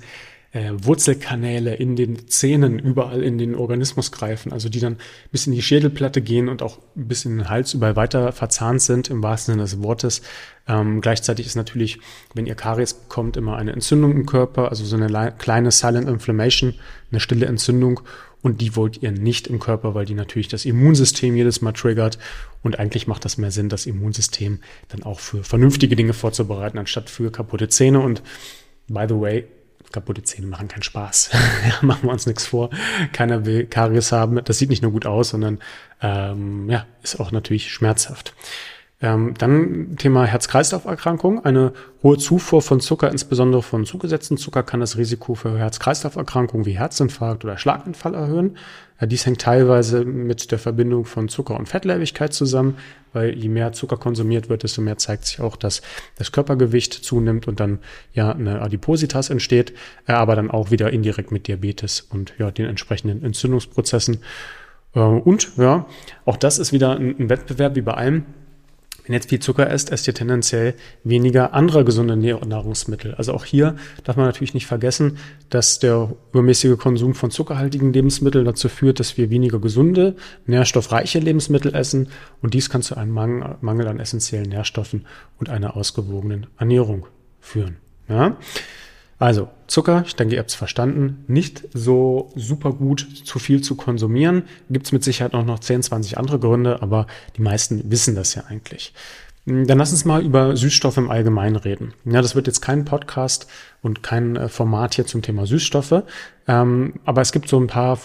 äh, 0.53 0.71
Wurzelkanäle 0.73 1.75
in 1.75 1.95
den 1.95 2.27
Zähnen 2.27 2.77
überall 2.77 3.23
in 3.23 3.37
den 3.37 3.55
Organismus 3.55 4.11
greifen, 4.11 4.51
also 4.51 4.67
die 4.67 4.81
dann 4.81 4.97
bis 5.31 5.47
in 5.47 5.53
die 5.53 5.61
Schädelplatte 5.61 6.21
gehen 6.21 6.49
und 6.49 6.61
auch 6.61 6.79
bis 6.93 7.23
in 7.23 7.37
den 7.37 7.49
Hals 7.49 7.73
überall 7.73 7.95
weiter 7.95 8.31
verzahnt 8.33 8.81
sind, 8.81 9.09
im 9.09 9.23
wahrsten 9.23 9.53
Sinne 9.53 9.63
des 9.63 9.81
Wortes. 9.81 10.21
Ähm, 10.67 10.99
gleichzeitig 10.99 11.45
ist 11.45 11.55
natürlich, 11.55 11.99
wenn 12.33 12.45
ihr 12.45 12.55
Karies 12.55 12.93
bekommt, 12.93 13.37
immer 13.37 13.55
eine 13.55 13.71
Entzündung 13.71 14.11
im 14.11 14.25
Körper, 14.25 14.69
also 14.69 14.83
so 14.83 14.97
eine 14.97 15.33
kleine 15.37 15.71
Silent 15.71 16.09
Inflammation, 16.09 16.73
eine 17.11 17.21
stille 17.21 17.45
Entzündung 17.45 18.01
und 18.41 18.61
die 18.61 18.75
wollt 18.75 19.01
ihr 19.01 19.11
nicht 19.11 19.47
im 19.47 19.59
Körper, 19.59 19.93
weil 19.93 20.05
die 20.05 20.13
natürlich 20.13 20.47
das 20.47 20.65
Immunsystem 20.65 21.35
jedes 21.35 21.61
Mal 21.61 21.73
triggert 21.73 22.17
und 22.63 22.79
eigentlich 22.79 23.07
macht 23.07 23.25
das 23.25 23.37
mehr 23.37 23.51
Sinn, 23.51 23.69
das 23.69 23.85
Immunsystem 23.85 24.59
dann 24.89 25.03
auch 25.03 25.19
für 25.19 25.43
vernünftige 25.43 25.95
Dinge 25.95 26.13
vorzubereiten, 26.13 26.77
anstatt 26.77 27.09
für 27.09 27.31
kaputte 27.31 27.69
Zähne 27.69 27.99
und 27.99 28.21
by 28.87 29.05
the 29.07 29.19
way, 29.19 29.45
kaputte 29.91 30.23
Zähne 30.23 30.47
machen 30.47 30.67
keinen 30.67 30.83
Spaß. 30.83 31.31
ja, 31.69 31.85
machen 31.85 32.03
wir 32.03 32.11
uns 32.11 32.25
nichts 32.25 32.45
vor. 32.45 32.69
Keiner 33.13 33.45
will 33.45 33.65
Karies 33.65 34.11
haben. 34.11 34.41
Das 34.43 34.57
sieht 34.57 34.69
nicht 34.69 34.81
nur 34.81 34.91
gut 34.91 35.05
aus, 35.05 35.29
sondern 35.29 35.59
ähm, 36.01 36.69
ja, 36.69 36.85
ist 37.03 37.19
auch 37.19 37.31
natürlich 37.31 37.71
schmerzhaft. 37.71 38.33
Ähm, 39.03 39.33
dann 39.37 39.95
Thema 39.97 40.25
Herz-Kreislauf-Erkrankung. 40.25 41.43
Eine 41.43 41.73
hohe 42.03 42.19
Zufuhr 42.19 42.61
von 42.61 42.79
Zucker, 42.79 43.11
insbesondere 43.11 43.63
von 43.63 43.83
zugesetzten 43.83 44.37
Zucker, 44.37 44.61
kann 44.61 44.79
das 44.79 44.95
Risiko 44.95 45.33
für 45.33 45.57
Herz-Kreislauf-Erkrankungen 45.57 46.67
wie 46.67 46.77
Herzinfarkt 46.77 47.43
oder 47.43 47.57
Schlaganfall 47.57 48.13
erhöhen. 48.13 48.57
Ja, 48.99 49.07
dies 49.07 49.25
hängt 49.25 49.41
teilweise 49.41 50.05
mit 50.05 50.51
der 50.51 50.59
Verbindung 50.59 51.05
von 51.05 51.29
Zucker 51.29 51.57
und 51.57 51.67
Fettleibigkeit 51.67 52.31
zusammen, 52.31 52.77
weil 53.13 53.35
je 53.35 53.49
mehr 53.49 53.73
Zucker 53.73 53.97
konsumiert 53.97 54.49
wird, 54.49 54.61
desto 54.61 54.83
mehr 54.83 54.99
zeigt 54.99 55.25
sich 55.25 55.41
auch, 55.41 55.55
dass 55.55 55.81
das 56.19 56.31
Körpergewicht 56.31 56.93
zunimmt 56.93 57.47
und 57.47 57.59
dann 57.59 57.79
ja 58.13 58.31
eine 58.31 58.61
Adipositas 58.61 59.31
entsteht, 59.31 59.73
äh, 60.07 60.11
aber 60.11 60.35
dann 60.35 60.51
auch 60.51 60.69
wieder 60.69 60.91
indirekt 60.91 61.31
mit 61.31 61.47
Diabetes 61.47 62.01
und 62.01 62.33
ja 62.37 62.51
den 62.51 62.67
entsprechenden 62.67 63.23
Entzündungsprozessen. 63.23 64.19
Äh, 64.93 64.99
und 64.99 65.57
ja, 65.57 65.87
auch 66.25 66.37
das 66.37 66.59
ist 66.59 66.71
wieder 66.71 66.97
ein 66.97 67.29
Wettbewerb 67.29 67.75
wie 67.75 67.81
bei 67.81 67.95
allem 67.95 68.25
wenn 69.11 69.15
jetzt 69.15 69.27
viel 69.27 69.39
Zucker 69.39 69.69
esst, 69.69 69.91
esst 69.91 70.07
ihr 70.07 70.13
tendenziell 70.13 70.73
weniger 71.03 71.53
andere 71.53 71.83
gesunde 71.83 72.15
Nahrungsmittel. 72.15 73.13
Also 73.15 73.33
auch 73.33 73.43
hier 73.43 73.75
darf 74.05 74.15
man 74.15 74.25
natürlich 74.25 74.53
nicht 74.53 74.67
vergessen, 74.67 75.17
dass 75.49 75.79
der 75.79 76.15
übermäßige 76.31 76.77
Konsum 76.77 77.13
von 77.13 77.29
zuckerhaltigen 77.29 77.91
Lebensmitteln 77.91 78.45
dazu 78.45 78.69
führt, 78.69 79.01
dass 79.01 79.17
wir 79.17 79.29
weniger 79.29 79.59
gesunde, 79.59 80.15
nährstoffreiche 80.45 81.19
Lebensmittel 81.19 81.75
essen. 81.75 82.07
Und 82.41 82.53
dies 82.53 82.69
kann 82.69 82.83
zu 82.83 82.95
einem 82.95 83.11
Mangel 83.11 83.87
an 83.89 83.99
essentiellen 83.99 84.47
Nährstoffen 84.47 85.05
und 85.37 85.49
einer 85.49 85.75
ausgewogenen 85.75 86.47
Ernährung 86.57 87.05
führen. 87.41 87.75
Ja? 88.07 88.37
Also 89.21 89.49
Zucker, 89.67 90.03
ich 90.07 90.15
denke, 90.15 90.33
ihr 90.33 90.39
habt 90.39 90.49
es 90.49 90.55
verstanden, 90.55 91.23
nicht 91.27 91.67
so 91.75 92.31
super 92.35 92.73
gut 92.73 93.07
zu 93.23 93.37
viel 93.37 93.61
zu 93.61 93.75
konsumieren. 93.75 94.45
Gibt 94.71 94.87
es 94.87 94.93
mit 94.93 95.03
Sicherheit 95.03 95.35
auch 95.35 95.45
noch 95.45 95.59
10, 95.59 95.83
20 95.83 96.17
andere 96.17 96.39
Gründe, 96.39 96.81
aber 96.81 97.05
die 97.37 97.43
meisten 97.43 97.91
wissen 97.91 98.15
das 98.15 98.33
ja 98.33 98.45
eigentlich. 98.49 98.95
Hm, 99.45 99.67
dann 99.67 99.77
lass 99.77 99.91
uns 99.91 100.05
mal 100.05 100.23
über 100.23 100.57
Süßstoffe 100.57 100.97
im 100.97 101.11
Allgemeinen 101.11 101.55
reden. 101.55 101.93
Ja, 102.03 102.23
das 102.23 102.33
wird 102.33 102.47
jetzt 102.47 102.61
kein 102.61 102.83
Podcast 102.83 103.45
und 103.83 104.01
kein 104.01 104.37
äh, 104.37 104.49
Format 104.49 104.95
hier 104.95 105.05
zum 105.05 105.21
Thema 105.21 105.45
Süßstoffe, 105.45 106.01
ähm, 106.47 106.95
aber 107.05 107.21
es 107.21 107.31
gibt 107.31 107.47
so 107.47 107.59
ein 107.59 107.67
paar 107.67 107.99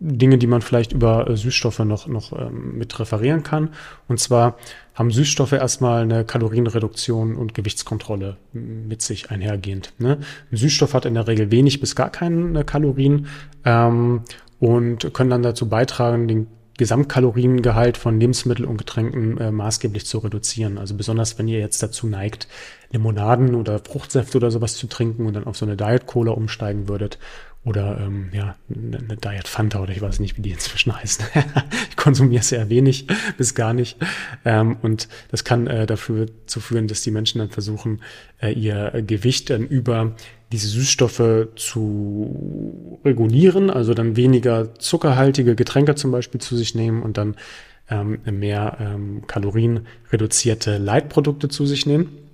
Dinge, 0.00 0.38
die 0.38 0.46
man 0.46 0.62
vielleicht 0.62 0.92
über 0.92 1.28
äh, 1.28 1.36
Süßstoffe 1.36 1.80
noch, 1.80 2.06
noch 2.06 2.32
ähm, 2.32 2.78
mit 2.78 2.98
referieren 2.98 3.42
kann. 3.42 3.70
Und 4.08 4.18
zwar 4.18 4.56
haben 4.94 5.10
Süßstoffe 5.10 5.52
erstmal 5.52 6.02
eine 6.02 6.24
Kalorienreduktion 6.24 7.36
und 7.36 7.54
Gewichtskontrolle 7.54 8.36
mit 8.52 9.02
sich 9.02 9.30
einhergehend. 9.30 9.92
Ne? 9.98 10.18
Ein 10.50 10.56
Süßstoff 10.56 10.94
hat 10.94 11.04
in 11.04 11.14
der 11.14 11.28
Regel 11.28 11.50
wenig 11.50 11.80
bis 11.80 11.94
gar 11.94 12.10
keine 12.10 12.64
Kalorien 12.64 13.26
ähm, 13.64 14.22
und 14.58 15.12
können 15.12 15.30
dann 15.30 15.42
dazu 15.42 15.68
beitragen, 15.68 16.28
den 16.28 16.46
Gesamtkaloriengehalt 16.78 17.98
von 17.98 18.18
Lebensmitteln 18.18 18.66
und 18.66 18.78
Getränken 18.78 19.36
äh, 19.36 19.50
maßgeblich 19.50 20.06
zu 20.06 20.16
reduzieren. 20.16 20.78
Also 20.78 20.94
besonders, 20.94 21.38
wenn 21.38 21.46
ihr 21.46 21.58
jetzt 21.58 21.82
dazu 21.82 22.06
neigt, 22.06 22.48
Limonaden 22.90 23.54
oder 23.54 23.80
Fruchtsäfte 23.80 24.38
oder 24.38 24.50
sowas 24.50 24.76
zu 24.76 24.86
trinken 24.86 25.26
und 25.26 25.34
dann 25.34 25.44
auf 25.44 25.58
so 25.58 25.66
eine 25.66 25.76
Diet 25.76 26.06
Cola 26.06 26.32
umsteigen 26.32 26.88
würdet 26.88 27.18
oder 27.62 28.00
ähm, 28.00 28.30
ja, 28.32 28.56
eine 28.68 29.16
Diet 29.16 29.46
Fanta 29.46 29.80
oder 29.80 29.92
ich 29.92 30.00
weiß 30.00 30.20
nicht, 30.20 30.38
wie 30.38 30.42
die 30.42 30.50
inzwischen 30.50 30.96
heißen. 30.96 31.26
ich 31.90 31.96
konsumiere 31.96 32.42
sehr 32.42 32.70
wenig 32.70 33.06
bis 33.36 33.54
gar 33.54 33.74
nicht. 33.74 33.98
Ähm, 34.46 34.78
und 34.80 35.08
das 35.30 35.44
kann 35.44 35.66
äh, 35.66 35.86
dafür 35.86 36.26
zu 36.46 36.60
führen, 36.60 36.88
dass 36.88 37.02
die 37.02 37.10
Menschen 37.10 37.38
dann 37.38 37.50
versuchen, 37.50 38.00
äh, 38.40 38.52
ihr 38.52 39.02
Gewicht 39.06 39.50
dann 39.50 39.66
über 39.66 40.14
diese 40.52 40.68
Süßstoffe 40.68 41.48
zu 41.54 42.98
regulieren, 43.04 43.70
also 43.70 43.92
dann 43.92 44.16
weniger 44.16 44.74
zuckerhaltige 44.76 45.54
Getränke 45.54 45.94
zum 45.94 46.10
Beispiel 46.10 46.40
zu 46.40 46.56
sich 46.56 46.74
nehmen 46.74 47.02
und 47.02 47.18
dann 47.18 47.36
ähm, 47.90 48.20
mehr 48.24 48.78
ähm, 48.80 49.26
kalorienreduzierte 49.26 50.78
Leitprodukte 50.78 51.48
zu 51.48 51.66
sich 51.66 51.84
nehmen. 51.86 52.29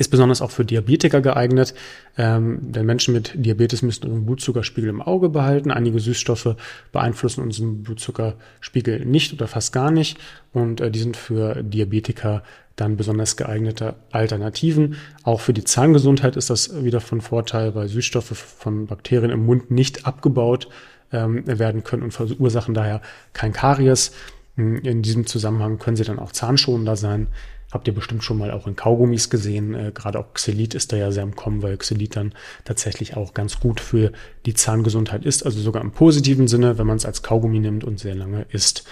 Ist 0.00 0.08
besonders 0.08 0.40
auch 0.40 0.50
für 0.50 0.64
Diabetiker 0.64 1.20
geeignet, 1.20 1.74
ähm, 2.16 2.72
denn 2.72 2.86
Menschen 2.86 3.12
mit 3.12 3.32
Diabetes 3.34 3.82
müssen 3.82 4.06
ihren 4.06 4.24
Blutzuckerspiegel 4.24 4.88
im 4.88 5.02
Auge 5.02 5.28
behalten. 5.28 5.70
Einige 5.70 6.00
Süßstoffe 6.00 6.56
beeinflussen 6.90 7.42
unseren 7.42 7.82
Blutzuckerspiegel 7.82 9.04
nicht 9.04 9.34
oder 9.34 9.46
fast 9.46 9.74
gar 9.74 9.90
nicht 9.90 10.16
und 10.54 10.80
äh, 10.80 10.90
die 10.90 11.00
sind 11.00 11.18
für 11.18 11.62
Diabetiker 11.62 12.42
dann 12.76 12.96
besonders 12.96 13.36
geeignete 13.36 13.94
Alternativen. 14.10 14.96
Auch 15.22 15.42
für 15.42 15.52
die 15.52 15.64
Zahngesundheit 15.64 16.34
ist 16.34 16.48
das 16.48 16.82
wieder 16.82 17.02
von 17.02 17.20
Vorteil, 17.20 17.74
weil 17.74 17.88
Süßstoffe 17.88 18.38
von 18.38 18.86
Bakterien 18.86 19.30
im 19.30 19.44
Mund 19.44 19.70
nicht 19.70 20.06
abgebaut 20.06 20.70
ähm, 21.12 21.46
werden 21.46 21.84
können 21.84 22.04
und 22.04 22.12
verursachen 22.12 22.72
daher 22.72 23.02
kein 23.34 23.52
Karies. 23.52 24.12
In 24.56 25.02
diesem 25.02 25.26
Zusammenhang 25.26 25.78
können 25.78 25.96
sie 25.96 26.04
dann 26.04 26.18
auch 26.18 26.32
zahnschonender 26.32 26.96
sein. 26.96 27.28
Habt 27.72 27.86
ihr 27.86 27.94
bestimmt 27.94 28.24
schon 28.24 28.38
mal 28.38 28.50
auch 28.50 28.66
in 28.66 28.74
Kaugummis 28.74 29.30
gesehen. 29.30 29.74
Äh, 29.74 29.92
Gerade 29.94 30.18
auch 30.18 30.34
Xylit 30.34 30.74
ist 30.74 30.92
da 30.92 30.96
ja 30.96 31.12
sehr 31.12 31.22
im 31.22 31.36
Kommen, 31.36 31.62
weil 31.62 31.76
Xylit 31.76 32.16
dann 32.16 32.34
tatsächlich 32.64 33.16
auch 33.16 33.32
ganz 33.32 33.60
gut 33.60 33.78
für 33.78 34.10
die 34.44 34.54
Zahngesundheit 34.54 35.24
ist. 35.24 35.44
Also 35.44 35.60
sogar 35.60 35.80
im 35.82 35.92
positiven 35.92 36.48
Sinne, 36.48 36.78
wenn 36.78 36.86
man 36.86 36.96
es 36.96 37.06
als 37.06 37.22
Kaugummi 37.22 37.60
nimmt 37.60 37.84
und 37.84 38.00
sehr 38.00 38.16
lange 38.16 38.44
isst. 38.50 38.84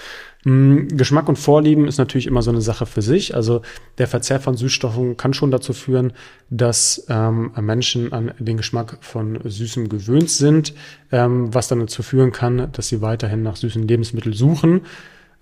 Mhm, 0.45 0.97
Geschmack 0.97 1.29
und 1.29 1.41
Vorlieben 1.41 1.89
ist 1.89 1.99
natürlich 1.99 2.29
immer 2.29 2.43
so 2.43 2.53
eine 2.53 2.61
Sache 2.61 2.87
für 2.87 3.03
sich. 3.03 3.35
Also 3.35 3.63
der 3.99 4.07
Verzehr 4.07 4.39
von 4.39 4.57
Süßstoffen 4.57 5.17
kann 5.17 5.35
schon 5.35 5.51
dazu 5.51 5.73
führen, 5.73 6.13
dass 6.49 7.05
ähm, 7.09 7.51
Menschen 7.61 8.13
an 8.13 8.33
den 8.39 8.57
Geschmack 8.59 8.99
von 9.01 9.41
Süßem 9.45 9.89
gewöhnt 9.89 10.31
sind, 10.31 10.73
ähm, 11.11 11.53
was 11.53 11.67
dann 11.67 11.81
dazu 11.81 12.05
führen 12.05 12.31
kann, 12.31 12.71
dass 12.71 12.87
sie 12.87 13.01
weiterhin 13.01 13.43
nach 13.43 13.57
süßen 13.57 13.89
Lebensmitteln 13.89 14.35
suchen. 14.35 14.83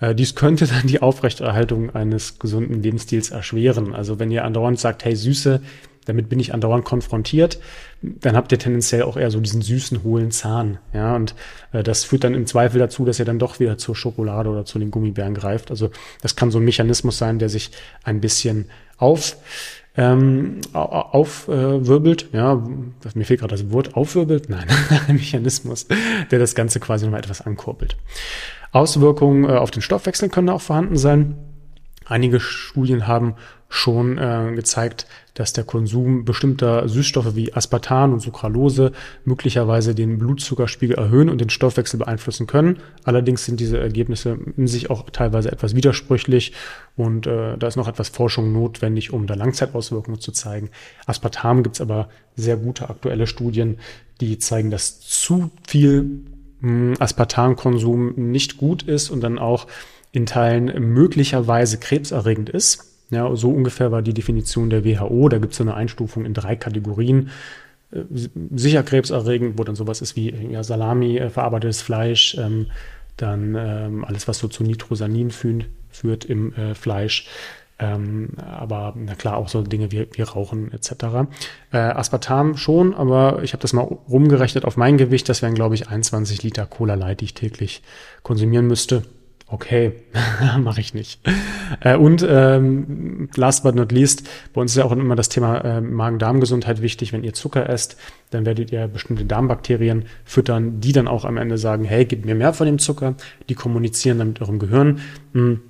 Äh, 0.00 0.14
dies 0.14 0.34
könnte 0.34 0.66
dann 0.66 0.86
die 0.86 1.02
Aufrechterhaltung 1.02 1.94
eines 1.94 2.38
gesunden 2.38 2.82
Lebensstils 2.82 3.30
erschweren. 3.30 3.94
Also 3.94 4.18
wenn 4.18 4.30
ihr 4.30 4.44
andauernd 4.44 4.78
sagt, 4.78 5.04
hey 5.04 5.16
Süße, 5.16 5.60
damit 6.06 6.28
bin 6.28 6.38
ich 6.38 6.54
andauernd 6.54 6.84
konfrontiert, 6.84 7.58
dann 8.00 8.36
habt 8.36 8.52
ihr 8.52 8.58
tendenziell 8.58 9.02
auch 9.02 9.16
eher 9.16 9.30
so 9.30 9.40
diesen 9.40 9.60
süßen, 9.60 10.04
hohlen 10.04 10.30
Zahn. 10.30 10.78
Ja, 10.92 11.16
und 11.16 11.34
äh, 11.72 11.82
das 11.82 12.04
führt 12.04 12.24
dann 12.24 12.34
im 12.34 12.46
Zweifel 12.46 12.78
dazu, 12.78 13.04
dass 13.04 13.18
ihr 13.18 13.24
dann 13.24 13.38
doch 13.38 13.58
wieder 13.60 13.76
zur 13.76 13.96
Schokolade 13.96 14.48
oder 14.48 14.64
zu 14.64 14.78
den 14.78 14.90
Gummibären 14.90 15.34
greift. 15.34 15.70
Also 15.70 15.90
das 16.22 16.36
kann 16.36 16.50
so 16.50 16.58
ein 16.58 16.64
Mechanismus 16.64 17.18
sein, 17.18 17.38
der 17.38 17.48
sich 17.48 17.70
ein 18.04 18.20
bisschen 18.20 18.66
auf 18.98 19.36
ähm, 19.96 20.60
aufwirbelt, 20.72 22.28
äh, 22.32 22.36
ja, 22.36 22.62
mir 23.14 23.24
fehlt 23.24 23.40
gerade 23.40 23.54
das 23.54 23.70
Wort, 23.70 23.96
aufwirbelt, 23.96 24.48
nein, 24.48 24.66
ein 25.08 25.16
Mechanismus, 25.16 25.86
der 26.30 26.38
das 26.38 26.54
Ganze 26.54 26.80
quasi 26.80 27.06
nochmal 27.06 27.20
etwas 27.20 27.40
ankurbelt. 27.40 27.96
Auswirkungen 28.72 29.44
äh, 29.44 29.52
auf 29.52 29.70
den 29.70 29.82
Stoffwechsel 29.82 30.28
können 30.28 30.50
auch 30.50 30.60
vorhanden 30.60 30.96
sein. 30.96 31.36
Einige 32.04 32.40
Studien 32.40 33.06
haben 33.06 33.34
schon 33.68 34.16
äh, 34.18 34.52
gezeigt, 34.54 35.06
dass 35.34 35.52
der 35.52 35.64
Konsum 35.64 36.24
bestimmter 36.24 36.88
Süßstoffe 36.88 37.34
wie 37.34 37.52
Aspartan 37.52 38.12
und 38.12 38.20
Sucralose 38.20 38.92
möglicherweise 39.24 39.94
den 39.94 40.18
Blutzuckerspiegel 40.18 40.96
erhöhen 40.96 41.28
und 41.28 41.40
den 41.40 41.50
Stoffwechsel 41.50 41.98
beeinflussen 41.98 42.46
können. 42.46 42.78
Allerdings 43.04 43.44
sind 43.44 43.60
diese 43.60 43.78
Ergebnisse 43.78 44.38
in 44.56 44.66
sich 44.66 44.88
auch 44.88 45.10
teilweise 45.10 45.52
etwas 45.52 45.74
widersprüchlich 45.74 46.52
und 46.96 47.26
äh, 47.26 47.58
da 47.58 47.66
ist 47.66 47.76
noch 47.76 47.88
etwas 47.88 48.08
Forschung 48.08 48.52
notwendig, 48.52 49.12
um 49.12 49.26
da 49.26 49.34
Langzeitauswirkungen 49.34 50.20
zu 50.20 50.32
zeigen. 50.32 50.70
Aspartam 51.06 51.62
gibt 51.62 51.76
es 51.76 51.80
aber 51.80 52.08
sehr 52.34 52.56
gute 52.56 52.88
aktuelle 52.88 53.26
Studien, 53.26 53.78
die 54.20 54.38
zeigen, 54.38 54.70
dass 54.70 55.00
zu 55.00 55.50
viel 55.66 56.22
Aspartankonsum 56.98 58.14
nicht 58.16 58.56
gut 58.56 58.82
ist 58.82 59.10
und 59.10 59.20
dann 59.20 59.38
auch 59.38 59.66
in 60.12 60.26
Teilen 60.26 60.94
möglicherweise 60.94 61.78
krebserregend 61.78 62.48
ist. 62.48 62.95
Ja, 63.10 63.34
so 63.36 63.50
ungefähr 63.50 63.92
war 63.92 64.02
die 64.02 64.14
Definition 64.14 64.70
der 64.70 64.84
WHO. 64.84 65.28
Da 65.28 65.38
gibt 65.38 65.52
es 65.52 65.58
so 65.58 65.64
eine 65.64 65.74
Einstufung 65.74 66.24
in 66.24 66.34
drei 66.34 66.56
Kategorien. 66.56 67.30
Äh, 67.92 68.02
sicher 68.54 68.82
krebserregend, 68.82 69.58
wo 69.58 69.64
dann 69.64 69.76
sowas 69.76 70.02
ist 70.02 70.16
wie 70.16 70.30
ja, 70.50 70.62
Salami, 70.62 71.18
äh, 71.18 71.30
verarbeitetes 71.30 71.82
Fleisch, 71.82 72.36
ähm, 72.38 72.66
dann 73.16 73.54
ähm, 73.54 74.04
alles, 74.04 74.28
was 74.28 74.38
so 74.38 74.48
zu 74.48 74.62
Nitrosanin 74.62 75.30
führt, 75.30 75.66
führt 75.90 76.24
im 76.24 76.52
äh, 76.54 76.74
Fleisch. 76.74 77.28
Ähm, 77.78 78.30
aber 78.38 78.94
na 78.96 79.14
klar, 79.14 79.36
auch 79.36 79.48
so 79.48 79.60
Dinge 79.62 79.92
wie, 79.92 80.08
wie 80.12 80.22
Rauchen 80.22 80.72
etc. 80.72 81.28
Äh, 81.72 81.76
Aspartam 81.76 82.56
schon, 82.56 82.94
aber 82.94 83.42
ich 83.42 83.52
habe 83.52 83.60
das 83.60 83.74
mal 83.74 83.82
rumgerechnet 83.82 84.64
auf 84.64 84.78
mein 84.78 84.96
Gewicht. 84.96 85.28
Das 85.28 85.42
wären, 85.42 85.54
glaube 85.54 85.74
ich, 85.74 85.88
21 85.88 86.42
Liter 86.42 86.66
Cola 86.66 86.94
Light, 86.94 87.20
die 87.20 87.26
ich 87.26 87.34
täglich 87.34 87.82
konsumieren 88.22 88.66
müsste. 88.66 89.02
Okay, 89.48 89.92
mache 90.58 90.80
ich 90.80 90.92
nicht. 90.92 91.20
Äh, 91.80 91.96
und 91.96 92.26
ähm, 92.28 93.28
last 93.36 93.62
but 93.62 93.76
not 93.76 93.92
least, 93.92 94.28
bei 94.52 94.60
uns 94.60 94.72
ist 94.72 94.78
ja 94.78 94.84
auch 94.84 94.92
immer 94.92 95.14
das 95.14 95.28
Thema 95.28 95.58
äh, 95.58 95.80
Magen-Darm-Gesundheit 95.80 96.82
wichtig. 96.82 97.12
Wenn 97.12 97.22
ihr 97.22 97.32
Zucker 97.32 97.68
esst, 97.68 97.96
dann 98.30 98.44
werdet 98.44 98.72
ihr 98.72 98.88
bestimmte 98.88 99.24
Darmbakterien 99.24 100.06
füttern, 100.24 100.80
die 100.80 100.92
dann 100.92 101.06
auch 101.06 101.24
am 101.24 101.36
Ende 101.36 101.58
sagen, 101.58 101.84
hey, 101.84 102.04
gib 102.06 102.24
mir 102.24 102.34
mehr 102.34 102.54
von 102.54 102.66
dem 102.66 102.80
Zucker. 102.80 103.14
Die 103.48 103.54
kommunizieren 103.54 104.18
dann 104.18 104.28
mit 104.28 104.40
eurem 104.40 104.58
Gehirn. 104.58 105.00
Hm 105.32 105.60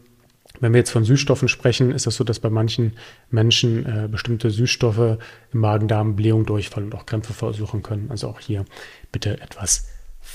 wenn 0.61 0.73
wir 0.73 0.79
jetzt 0.79 0.91
von 0.91 1.05
Süßstoffen 1.05 1.49
sprechen, 1.49 1.93
ist 1.93 2.07
das 2.07 2.17
so, 2.17 2.25
dass 2.25 2.41
bei 2.41 2.51
manchen 2.51 2.93
Menschen 3.31 3.85
äh, 3.87 4.09
bestimmte 4.09 4.51
Süßstoffe 4.51 5.19
im 5.53 5.61
Magen-Darm 5.61 6.17
Blähung, 6.17 6.47
Durchfall 6.47 6.85
und 6.85 6.95
auch 6.95 7.07
Krämpfe 7.07 7.33
verursachen 7.33 7.83
können. 7.83 8.11
Also 8.11 8.29
auch 8.29 8.41
hier 8.41 8.65
bitte 9.13 9.41
etwas 9.41 9.87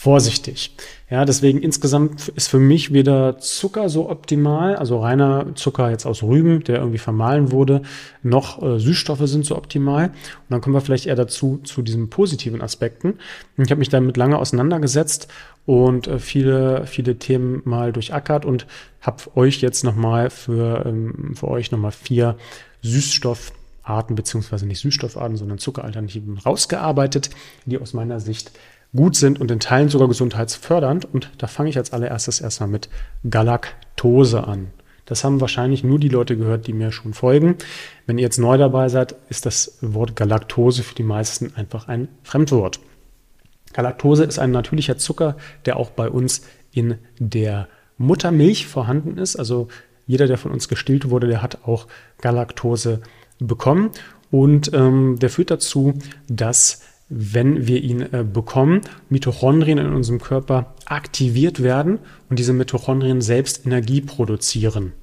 vorsichtig. 0.01 0.75
Ja, 1.11 1.25
deswegen 1.25 1.61
insgesamt 1.61 2.29
ist 2.29 2.47
für 2.47 2.57
mich 2.57 2.91
weder 2.91 3.37
Zucker 3.37 3.87
so 3.87 4.09
optimal, 4.09 4.75
also 4.75 4.99
reiner 4.99 5.53
Zucker 5.53 5.91
jetzt 5.91 6.07
aus 6.07 6.23
Rüben, 6.23 6.63
der 6.63 6.77
irgendwie 6.77 6.97
vermahlen 6.97 7.51
wurde, 7.51 7.83
noch 8.23 8.63
äh, 8.63 8.79
Süßstoffe 8.79 9.27
sind 9.27 9.45
so 9.45 9.55
optimal. 9.55 10.07
Und 10.07 10.15
dann 10.49 10.61
kommen 10.61 10.73
wir 10.73 10.81
vielleicht 10.81 11.05
eher 11.05 11.15
dazu, 11.15 11.59
zu 11.63 11.83
diesen 11.83 12.09
positiven 12.09 12.61
Aspekten. 12.61 13.19
Ich 13.57 13.69
habe 13.69 13.77
mich 13.77 13.89
damit 13.89 14.17
lange 14.17 14.39
auseinandergesetzt 14.39 15.27
und 15.67 16.07
äh, 16.07 16.17
viele, 16.17 16.87
viele 16.87 17.19
Themen 17.19 17.61
mal 17.65 17.93
durchackert 17.93 18.43
und 18.45 18.65
habe 19.01 19.21
euch 19.35 19.61
jetzt 19.61 19.83
nochmal 19.83 20.31
für, 20.31 20.85
ähm, 20.85 21.35
für 21.35 21.49
euch 21.49 21.71
nochmal 21.71 21.91
vier 21.91 22.37
Süßstoffarten, 22.81 24.15
beziehungsweise 24.15 24.65
nicht 24.65 24.79
Süßstoffarten, 24.79 25.37
sondern 25.37 25.59
Zuckeralternativen 25.59 26.39
rausgearbeitet, 26.39 27.29
die 27.65 27.77
aus 27.77 27.93
meiner 27.93 28.19
Sicht 28.19 28.51
gut 28.95 29.15
sind 29.15 29.39
und 29.39 29.51
in 29.51 29.59
Teilen 29.59 29.89
sogar 29.89 30.07
gesundheitsfördernd. 30.07 31.05
Und 31.05 31.31
da 31.37 31.47
fange 31.47 31.69
ich 31.69 31.77
als 31.77 31.93
allererstes 31.93 32.41
erstmal 32.41 32.69
mit 32.69 32.89
Galaktose 33.29 34.45
an. 34.45 34.67
Das 35.05 35.23
haben 35.23 35.41
wahrscheinlich 35.41 35.83
nur 35.83 35.99
die 35.99 36.09
Leute 36.09 36.37
gehört, 36.37 36.67
die 36.67 36.73
mir 36.73 36.91
schon 36.91 37.13
folgen. 37.13 37.57
Wenn 38.05 38.17
ihr 38.17 38.23
jetzt 38.23 38.37
neu 38.37 38.57
dabei 38.57 38.87
seid, 38.89 39.15
ist 39.29 39.45
das 39.45 39.77
Wort 39.81 40.15
Galaktose 40.15 40.83
für 40.83 40.95
die 40.95 41.03
meisten 41.03 41.53
einfach 41.55 41.87
ein 41.87 42.07
Fremdwort. 42.23 42.79
Galaktose 43.73 44.23
ist 44.23 44.39
ein 44.39 44.51
natürlicher 44.51 44.97
Zucker, 44.97 45.37
der 45.65 45.77
auch 45.77 45.89
bei 45.91 46.09
uns 46.09 46.43
in 46.71 46.95
der 47.19 47.67
Muttermilch 47.97 48.67
vorhanden 48.67 49.17
ist. 49.17 49.35
Also 49.35 49.67
jeder, 50.07 50.27
der 50.27 50.37
von 50.37 50.51
uns 50.51 50.67
gestillt 50.67 51.09
wurde, 51.09 51.27
der 51.27 51.41
hat 51.41 51.65
auch 51.65 51.87
Galaktose 52.19 53.01
bekommen. 53.39 53.91
Und 54.29 54.71
ähm, 54.73 55.17
der 55.19 55.29
führt 55.29 55.51
dazu, 55.51 55.93
dass 56.29 56.83
wenn 57.13 57.67
wir 57.67 57.83
ihn 57.83 58.01
äh, 58.01 58.23
bekommen, 58.23 58.81
Mitochondrien 59.09 59.77
in 59.77 59.93
unserem 59.93 60.21
Körper 60.21 60.73
aktiviert 60.85 61.61
werden 61.61 61.99
und 62.29 62.39
diese 62.39 62.53
Mitochondrien 62.53 63.21
selbst 63.21 63.65
Energie 63.65 64.01
produzieren. 64.01 64.93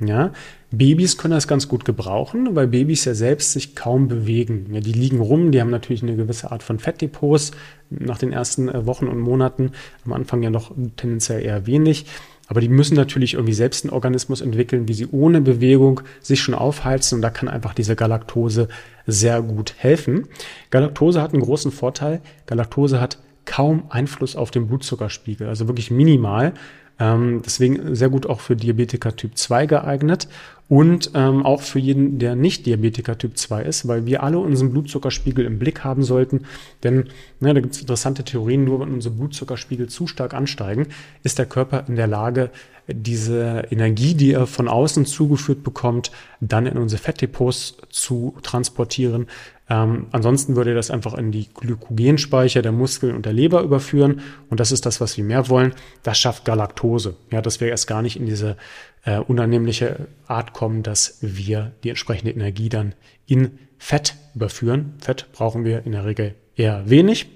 Ja, 0.00 0.32
Babys 0.72 1.16
können 1.16 1.34
das 1.34 1.48
ganz 1.48 1.68
gut 1.68 1.84
gebrauchen, 1.84 2.54
weil 2.56 2.66
Babys 2.66 3.04
ja 3.04 3.14
selbst 3.14 3.52
sich 3.52 3.74
kaum 3.76 4.08
bewegen. 4.08 4.66
Ja, 4.72 4.80
die 4.80 4.92
liegen 4.92 5.20
rum, 5.20 5.52
die 5.52 5.60
haben 5.60 5.70
natürlich 5.70 6.02
eine 6.02 6.16
gewisse 6.16 6.50
Art 6.50 6.62
von 6.62 6.78
Fettdepots 6.78 7.52
nach 7.90 8.18
den 8.18 8.32
ersten 8.32 8.68
äh, 8.68 8.84
Wochen 8.86 9.06
und 9.06 9.20
Monaten. 9.20 9.70
Am 10.04 10.12
Anfang 10.12 10.42
ja 10.42 10.50
noch 10.50 10.72
tendenziell 10.96 11.42
eher 11.42 11.66
wenig. 11.66 12.06
Aber 12.46 12.60
die 12.60 12.68
müssen 12.68 12.94
natürlich 12.94 13.34
irgendwie 13.34 13.54
selbst 13.54 13.84
einen 13.84 13.92
Organismus 13.94 14.42
entwickeln, 14.42 14.86
wie 14.86 14.94
sie 14.94 15.06
ohne 15.06 15.40
Bewegung 15.40 16.02
sich 16.20 16.42
schon 16.42 16.54
aufheizen. 16.54 17.16
Und 17.16 17.22
da 17.22 17.30
kann 17.30 17.48
einfach 17.48 17.72
diese 17.72 17.96
Galaktose 17.96 18.68
sehr 19.06 19.42
gut 19.42 19.74
helfen. 19.76 20.28
Galaktose 20.70 21.20
hat 21.20 21.32
einen 21.32 21.42
großen 21.42 21.72
Vorteil. 21.72 22.20
Galaktose 22.46 23.00
hat 23.00 23.18
kaum 23.44 23.84
Einfluss 23.90 24.36
auf 24.36 24.50
den 24.50 24.66
Blutzuckerspiegel, 24.66 25.48
also 25.48 25.68
wirklich 25.68 25.90
minimal. 25.90 26.54
Ähm, 26.98 27.42
deswegen 27.44 27.94
sehr 27.94 28.08
gut 28.08 28.26
auch 28.26 28.40
für 28.40 28.56
Diabetiker 28.56 29.16
Typ 29.16 29.36
2 29.36 29.66
geeignet 29.66 30.28
und 30.68 31.10
ähm, 31.14 31.44
auch 31.44 31.60
für 31.60 31.78
jeden, 31.78 32.18
der 32.18 32.36
nicht 32.36 32.66
Diabetiker 32.66 33.18
Typ 33.18 33.36
2 33.36 33.62
ist, 33.62 33.86
weil 33.86 34.06
wir 34.06 34.22
alle 34.22 34.38
unseren 34.38 34.70
Blutzuckerspiegel 34.70 35.44
im 35.44 35.58
Blick 35.58 35.84
haben 35.84 36.02
sollten. 36.02 36.46
Denn 36.82 37.08
ne, 37.40 37.52
da 37.52 37.60
gibt 37.60 37.74
es 37.74 37.80
interessante 37.80 38.24
Theorien, 38.24 38.64
nur 38.64 38.80
wenn 38.80 38.92
unsere 38.92 39.14
Blutzuckerspiegel 39.14 39.88
zu 39.88 40.06
stark 40.06 40.32
ansteigen, 40.34 40.86
ist 41.22 41.38
der 41.38 41.46
Körper 41.46 41.84
in 41.88 41.96
der 41.96 42.06
Lage, 42.06 42.50
diese 42.86 43.64
Energie, 43.70 44.14
die 44.14 44.32
er 44.32 44.46
von 44.46 44.68
außen 44.68 45.06
zugeführt 45.06 45.62
bekommt, 45.62 46.10
dann 46.40 46.66
in 46.66 46.76
unsere 46.76 47.00
Fettdepots 47.00 47.78
zu 47.88 48.36
transportieren. 48.42 49.26
Ähm, 49.68 50.08
ansonsten 50.12 50.56
würde 50.56 50.74
das 50.74 50.90
einfach 50.90 51.14
in 51.14 51.32
die 51.32 51.48
Glykogenspeicher 51.52 52.60
der 52.60 52.72
Muskeln 52.72 53.16
und 53.16 53.24
der 53.24 53.32
Leber 53.32 53.62
überführen. 53.62 54.20
Und 54.50 54.60
das 54.60 54.72
ist 54.72 54.84
das, 54.84 55.00
was 55.00 55.16
wir 55.16 55.24
mehr 55.24 55.48
wollen. 55.48 55.74
Das 56.02 56.18
schafft 56.18 56.44
Galaktose. 56.44 57.16
Ja, 57.30 57.40
dass 57.40 57.60
wir 57.60 57.68
erst 57.68 57.86
gar 57.86 58.02
nicht 58.02 58.16
in 58.16 58.26
diese 58.26 58.56
äh, 59.04 59.18
unannehmliche 59.18 60.08
Art 60.26 60.52
kommen, 60.52 60.82
dass 60.82 61.18
wir 61.20 61.72
die 61.82 61.88
entsprechende 61.88 62.32
Energie 62.32 62.68
dann 62.68 62.94
in 63.26 63.58
Fett 63.78 64.16
überführen. 64.34 64.94
Fett 65.00 65.26
brauchen 65.32 65.64
wir 65.64 65.86
in 65.86 65.92
der 65.92 66.04
Regel 66.04 66.34
eher 66.56 66.88
wenig. 66.88 67.26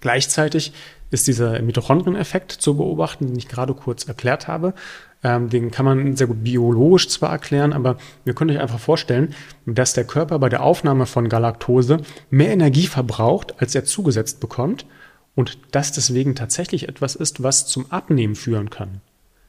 Gleichzeitig 0.00 0.72
ist 1.10 1.26
dieser 1.26 1.60
Mitochondrieneffekt 1.60 2.52
zu 2.52 2.76
beobachten, 2.76 3.26
den 3.26 3.36
ich 3.36 3.48
gerade 3.48 3.74
kurz 3.74 4.04
erklärt 4.04 4.48
habe. 4.48 4.74
Ähm, 5.22 5.50
den 5.50 5.70
kann 5.70 5.84
man 5.84 6.16
sehr 6.16 6.26
gut 6.26 6.42
biologisch 6.42 7.08
zwar 7.08 7.30
erklären, 7.30 7.72
aber 7.72 7.98
wir 8.24 8.34
können 8.34 8.50
euch 8.50 8.60
einfach 8.60 8.78
vorstellen, 8.78 9.34
dass 9.66 9.92
der 9.92 10.04
Körper 10.04 10.38
bei 10.38 10.48
der 10.48 10.62
Aufnahme 10.62 11.06
von 11.06 11.28
Galaktose 11.28 11.98
mehr 12.30 12.52
Energie 12.52 12.86
verbraucht, 12.86 13.60
als 13.60 13.74
er 13.74 13.84
zugesetzt 13.84 14.40
bekommt 14.40 14.86
und 15.34 15.58
das 15.72 15.92
deswegen 15.92 16.34
tatsächlich 16.34 16.88
etwas 16.88 17.14
ist, 17.16 17.42
was 17.42 17.66
zum 17.66 17.90
Abnehmen 17.90 18.34
führen 18.34 18.70
kann. 18.70 19.02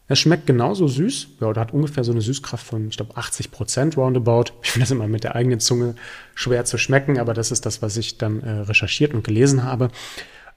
Es 0.08 0.20
schmeckt 0.20 0.46
genauso 0.46 0.90
süß, 0.90 1.28
ja, 1.40 1.48
oder 1.48 1.62
hat 1.62 1.74
ungefähr 1.74 2.04
so 2.04 2.12
eine 2.12 2.20
Süßkraft 2.20 2.66
von, 2.66 2.90
ich 2.90 2.98
glaube, 2.98 3.16
80 3.16 3.50
Prozent 3.50 3.96
roundabout. 3.96 4.52
Ich 4.64 4.72
finde 4.72 4.84
das 4.84 4.92
immer 4.92 5.08
mit 5.08 5.24
der 5.24 5.36
eigenen 5.36 5.62
Zunge 5.62 5.96
schwer 6.36 6.66
zu 6.66 6.78
schmecken, 6.78 7.18
aber 7.18 7.34
das 7.34 7.50
ist 7.52 7.66
das, 7.66 7.82
was 7.82 7.96
ich 7.96 8.18
dann 8.18 8.42
äh, 8.42 8.50
recherchiert 8.50 9.14
und 9.14 9.24
gelesen 9.24 9.64
habe. 9.64 9.90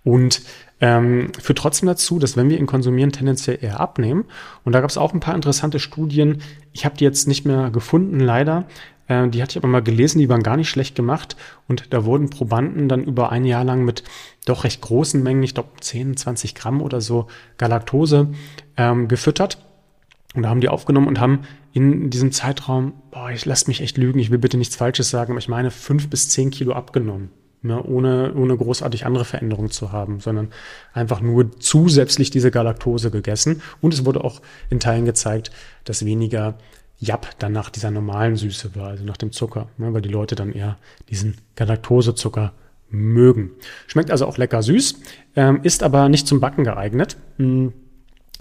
Und 0.02 0.42
ähm, 0.84 1.32
führt 1.40 1.56
trotzdem 1.56 1.86
dazu, 1.86 2.18
dass 2.18 2.36
wenn 2.36 2.50
wir 2.50 2.58
ihn 2.58 2.66
konsumieren, 2.66 3.10
tendenziell 3.10 3.58
eher 3.58 3.80
abnehmen. 3.80 4.26
Und 4.64 4.74
da 4.74 4.82
gab 4.82 4.90
es 4.90 4.98
auch 4.98 5.14
ein 5.14 5.20
paar 5.20 5.34
interessante 5.34 5.78
Studien. 5.78 6.42
Ich 6.74 6.84
habe 6.84 6.94
die 6.94 7.04
jetzt 7.04 7.26
nicht 7.26 7.46
mehr 7.46 7.70
gefunden, 7.70 8.20
leider. 8.20 8.66
Äh, 9.08 9.28
die 9.30 9.42
hatte 9.42 9.52
ich 9.52 9.56
aber 9.56 9.68
mal 9.68 9.82
gelesen, 9.82 10.18
die 10.18 10.28
waren 10.28 10.42
gar 10.42 10.58
nicht 10.58 10.68
schlecht 10.68 10.94
gemacht. 10.94 11.36
Und 11.68 11.94
da 11.94 12.04
wurden 12.04 12.28
Probanden 12.28 12.86
dann 12.86 13.02
über 13.02 13.32
ein 13.32 13.46
Jahr 13.46 13.64
lang 13.64 13.86
mit 13.86 14.04
doch 14.44 14.64
recht 14.64 14.82
großen 14.82 15.22
Mengen, 15.22 15.42
ich 15.42 15.54
glaube 15.54 15.70
10, 15.80 16.18
20 16.18 16.54
Gramm 16.54 16.82
oder 16.82 17.00
so 17.00 17.28
Galaktose 17.56 18.28
ähm, 18.76 19.08
gefüttert. 19.08 19.56
Und 20.34 20.42
da 20.42 20.50
haben 20.50 20.60
die 20.60 20.68
aufgenommen 20.68 21.08
und 21.08 21.18
haben 21.18 21.44
in 21.72 22.10
diesem 22.10 22.30
Zeitraum, 22.30 22.92
boah, 23.10 23.30
ich 23.30 23.46
lasse 23.46 23.68
mich 23.68 23.80
echt 23.80 23.96
lügen, 23.96 24.18
ich 24.18 24.30
will 24.30 24.38
bitte 24.38 24.58
nichts 24.58 24.76
Falsches 24.76 25.08
sagen, 25.08 25.32
aber 25.32 25.38
ich 25.38 25.48
meine 25.48 25.70
fünf 25.70 26.10
bis 26.10 26.28
zehn 26.28 26.50
Kilo 26.50 26.74
abgenommen 26.74 27.30
ne, 27.64 27.82
ohne, 27.82 28.34
ohne 28.34 28.56
großartig 28.56 29.06
andere 29.06 29.24
Veränderungen 29.24 29.70
zu 29.70 29.90
haben, 29.90 30.20
sondern 30.20 30.50
einfach 30.92 31.20
nur 31.20 31.58
zusätzlich 31.58 32.30
diese 32.30 32.50
Galaktose 32.50 33.10
gegessen. 33.10 33.62
Und 33.80 33.94
es 33.94 34.04
wurde 34.04 34.22
auch 34.22 34.40
in 34.70 34.80
Teilen 34.80 35.06
gezeigt, 35.06 35.50
dass 35.84 36.04
weniger 36.04 36.58
Jap 36.98 37.38
dann 37.38 37.52
nach 37.52 37.70
dieser 37.70 37.90
normalen 37.90 38.36
Süße 38.36 38.76
war, 38.76 38.88
also 38.88 39.04
nach 39.04 39.16
dem 39.16 39.32
Zucker, 39.32 39.68
ne, 39.78 39.92
weil 39.92 40.02
die 40.02 40.10
Leute 40.10 40.34
dann 40.34 40.52
eher 40.52 40.76
diesen 41.10 41.38
Galaktosezucker 41.56 42.52
mögen. 42.90 43.50
Schmeckt 43.86 44.10
also 44.10 44.26
auch 44.26 44.38
lecker 44.38 44.62
süß, 44.62 45.00
ähm, 45.34 45.60
ist 45.62 45.82
aber 45.82 46.08
nicht 46.08 46.28
zum 46.28 46.40
Backen 46.40 46.64
geeignet. 46.64 47.16
Hm, 47.38 47.72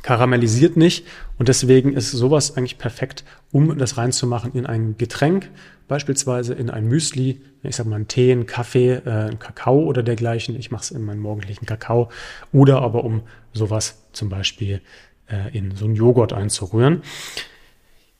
karamellisiert 0.03 0.77
nicht 0.77 1.07
und 1.39 1.47
deswegen 1.47 1.93
ist 1.93 2.11
sowas 2.11 2.55
eigentlich 2.55 2.77
perfekt, 2.77 3.23
um 3.51 3.77
das 3.77 3.97
reinzumachen 3.97 4.53
in 4.53 4.65
ein 4.65 4.95
Getränk, 4.97 5.49
beispielsweise 5.87 6.53
in 6.53 6.69
ein 6.69 6.87
Müsli, 6.87 7.41
ich 7.63 7.75
sag 7.75 7.87
mal 7.87 7.95
einen 7.95 8.07
Tee, 8.07 8.31
einen 8.31 8.45
Kaffee, 8.45 9.01
äh, 9.05 9.09
einen 9.09 9.39
Kakao 9.39 9.79
oder 9.79 10.03
dergleichen. 10.03 10.55
Ich 10.57 10.71
mache 10.71 10.83
es 10.83 10.91
in 10.91 11.03
meinen 11.03 11.19
morgendlichen 11.19 11.65
Kakao 11.65 12.09
oder 12.51 12.81
aber 12.81 13.03
um 13.03 13.21
sowas 13.53 14.03
zum 14.11 14.29
Beispiel 14.29 14.81
äh, 15.27 15.57
in 15.57 15.75
so 15.75 15.85
einen 15.85 15.95
Joghurt 15.95 16.33
einzurühren. 16.33 17.01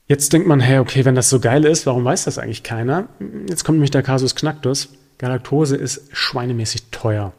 Jetzt 0.08 0.34
denkt 0.34 0.48
man, 0.48 0.60
hey, 0.60 0.80
okay, 0.80 1.06
wenn 1.06 1.16
das 1.16 1.30
so 1.30 1.40
geil 1.40 1.66
ist, 1.66 1.86
warum 1.86 2.04
weiß 2.04 2.26
das 2.26 2.38
eigentlich 2.38 2.64
keiner? 2.64 3.08
Jetzt 3.48 3.64
kommt 3.64 3.78
nämlich 3.78 3.92
der 3.92 4.04
Kasus 4.04 4.36
Knacktus. 4.36 4.90
Galaktose 5.18 5.78
ist 5.78 6.10
schweinemäßig 6.12 6.92
teuer. 6.92 7.34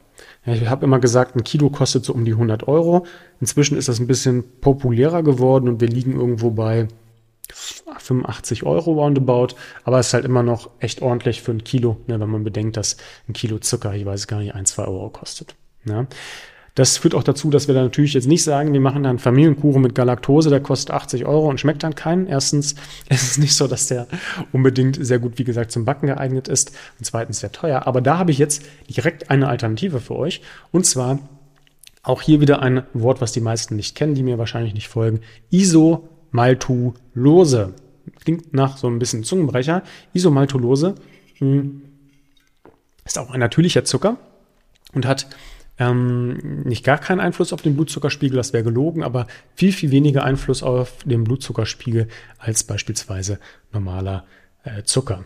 Ich 0.46 0.68
habe 0.68 0.84
immer 0.84 0.98
gesagt, 0.98 1.36
ein 1.36 1.44
Kilo 1.44 1.70
kostet 1.70 2.04
so 2.04 2.12
um 2.12 2.24
die 2.24 2.32
100 2.32 2.68
Euro. 2.68 3.06
Inzwischen 3.40 3.78
ist 3.78 3.88
das 3.88 3.98
ein 3.98 4.06
bisschen 4.06 4.44
populärer 4.60 5.22
geworden 5.22 5.68
und 5.68 5.80
wir 5.80 5.88
liegen 5.88 6.12
irgendwo 6.12 6.50
bei 6.50 6.88
85 7.50 8.64
Euro 8.64 8.92
roundabout. 8.92 9.54
Aber 9.84 9.98
es 9.98 10.08
ist 10.08 10.14
halt 10.14 10.24
immer 10.24 10.42
noch 10.42 10.70
echt 10.80 11.00
ordentlich 11.00 11.40
für 11.40 11.52
ein 11.52 11.64
Kilo, 11.64 11.96
ne, 12.06 12.20
wenn 12.20 12.28
man 12.28 12.44
bedenkt, 12.44 12.76
dass 12.76 12.98
ein 13.28 13.32
Kilo 13.32 13.58
Zucker, 13.58 13.94
ich 13.94 14.04
weiß 14.04 14.26
gar 14.26 14.40
nicht, 14.40 14.54
ein, 14.54 14.66
zwei 14.66 14.84
Euro 14.84 15.08
kostet. 15.08 15.54
Ja. 15.86 16.06
Das 16.74 16.96
führt 16.96 17.14
auch 17.14 17.22
dazu, 17.22 17.50
dass 17.50 17.68
wir 17.68 17.74
da 17.74 17.82
natürlich 17.82 18.14
jetzt 18.14 18.26
nicht 18.26 18.42
sagen, 18.42 18.72
wir 18.72 18.80
machen 18.80 19.04
dann 19.04 19.20
Familienkuchen 19.20 19.80
mit 19.80 19.94
Galaktose, 19.94 20.50
der 20.50 20.58
kostet 20.58 20.90
80 20.90 21.24
Euro 21.24 21.48
und 21.48 21.60
schmeckt 21.60 21.84
dann 21.84 21.94
keinen. 21.94 22.26
Erstens 22.26 22.74
es 23.08 23.22
ist 23.22 23.30
es 23.32 23.38
nicht 23.38 23.54
so, 23.54 23.68
dass 23.68 23.86
der 23.86 24.08
unbedingt 24.52 24.98
sehr 25.00 25.20
gut, 25.20 25.38
wie 25.38 25.44
gesagt, 25.44 25.70
zum 25.70 25.84
Backen 25.84 26.08
geeignet 26.08 26.48
ist 26.48 26.76
und 26.98 27.04
zweitens 27.04 27.38
sehr 27.40 27.52
teuer. 27.52 27.86
Aber 27.86 28.00
da 28.00 28.18
habe 28.18 28.32
ich 28.32 28.38
jetzt 28.38 28.64
direkt 28.88 29.30
eine 29.30 29.46
Alternative 29.48 30.00
für 30.00 30.16
euch 30.16 30.42
und 30.72 30.84
zwar 30.84 31.20
auch 32.02 32.22
hier 32.22 32.40
wieder 32.40 32.60
ein 32.60 32.82
Wort, 32.92 33.20
was 33.20 33.30
die 33.32 33.40
meisten 33.40 33.76
nicht 33.76 33.94
kennen, 33.96 34.14
die 34.14 34.24
mir 34.24 34.38
wahrscheinlich 34.38 34.74
nicht 34.74 34.88
folgen. 34.88 35.20
Isomaltulose. 35.50 37.74
Klingt 38.22 38.52
nach 38.52 38.76
so 38.76 38.88
ein 38.88 38.98
bisschen 38.98 39.24
Zungenbrecher. 39.24 39.82
Isomaltulose 40.12 40.96
hm, 41.38 41.80
ist 43.04 43.18
auch 43.18 43.30
ein 43.30 43.40
natürlicher 43.40 43.84
Zucker 43.84 44.18
und 44.92 45.06
hat 45.06 45.26
ähm, 45.78 46.62
nicht 46.62 46.84
gar 46.84 46.98
keinen 46.98 47.20
Einfluss 47.20 47.52
auf 47.52 47.62
den 47.62 47.74
Blutzuckerspiegel, 47.74 48.36
das 48.36 48.52
wäre 48.52 48.64
gelogen, 48.64 49.02
aber 49.02 49.26
viel, 49.54 49.72
viel 49.72 49.90
weniger 49.90 50.24
Einfluss 50.24 50.62
auf 50.62 51.02
den 51.04 51.24
Blutzuckerspiegel 51.24 52.08
als 52.38 52.64
beispielsweise 52.64 53.38
normaler 53.72 54.24
äh, 54.64 54.82
Zucker. 54.84 55.24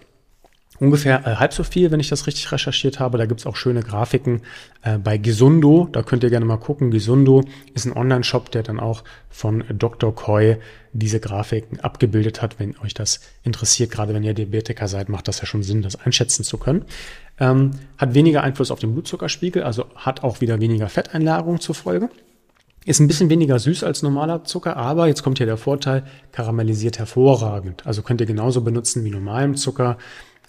Ungefähr 0.81 1.27
äh, 1.27 1.37
halb 1.37 1.53
so 1.53 1.65
viel, 1.65 1.91
wenn 1.91 2.01
ich 2.01 2.09
das 2.09 2.27
richtig 2.27 2.53
recherchiert 2.53 3.01
habe. 3.01 3.19
Da 3.19 3.27
gibt's 3.27 3.47
auch 3.47 3.57
schöne 3.57 3.83
Grafiken 3.83 4.43
äh, 4.83 4.99
bei 4.99 5.19
Gesundo. 5.19 5.89
Da 5.91 6.03
könnt 6.03 6.23
ihr 6.23 6.31
gerne 6.31 6.47
mal 6.47 6.59
gucken. 6.59 6.91
Gesundo 6.91 7.43
ist 7.75 7.87
ein 7.87 7.97
Online-Shop, 7.97 8.51
der 8.53 8.63
dann 8.63 8.79
auch 8.79 9.03
von 9.29 9.65
Dr. 9.71 10.15
Koi 10.15 10.57
diese 10.93 11.19
Grafiken 11.21 11.81
abgebildet 11.81 12.43
hat. 12.43 12.59
Wenn 12.61 12.77
euch 12.79 12.95
das 12.95 13.21
interessiert, 13.43 13.91
gerade 13.91 14.15
wenn 14.15 14.23
ihr 14.23 14.35
Diabetiker 14.35 14.87
seid, 14.87 15.09
macht 15.09 15.29
das 15.29 15.41
ja 15.41 15.47
schon 15.47 15.63
Sinn, 15.63 15.83
das 15.83 15.97
einschätzen 15.97 16.45
zu 16.45 16.59
können. 16.59 16.85
Ähm, 17.41 17.73
hat 17.97 18.15
weniger 18.15 18.43
Einfluss 18.43 18.71
auf 18.71 18.79
den 18.79 18.93
Blutzuckerspiegel, 18.93 19.63
also 19.63 19.87
hat 19.97 20.23
auch 20.23 20.41
wieder 20.41 20.61
weniger 20.61 20.89
Fetteinlagerung 20.89 21.61
zur 21.61 21.75
Folge. 21.75 22.09
Ist 22.85 23.01
ein 23.01 23.07
bisschen 23.07 23.29
weniger 23.29 23.59
süß 23.59 23.85
als 23.85 24.03
normaler 24.03 24.45
Zucker, 24.45 24.77
aber 24.77 25.09
jetzt 25.09 25.23
kommt 25.23 25.39
hier 25.39 25.47
der 25.47 25.59
Vorteil, 25.59 26.05
karamellisiert 26.33 26.99
hervorragend. 26.99 27.87
Also 27.87 28.03
könnt 28.03 28.21
ihr 28.21 28.27
genauso 28.27 28.63
benutzen 28.63 29.05
wie 29.05 29.11
normalen 29.11 29.57
Zucker 29.57 29.99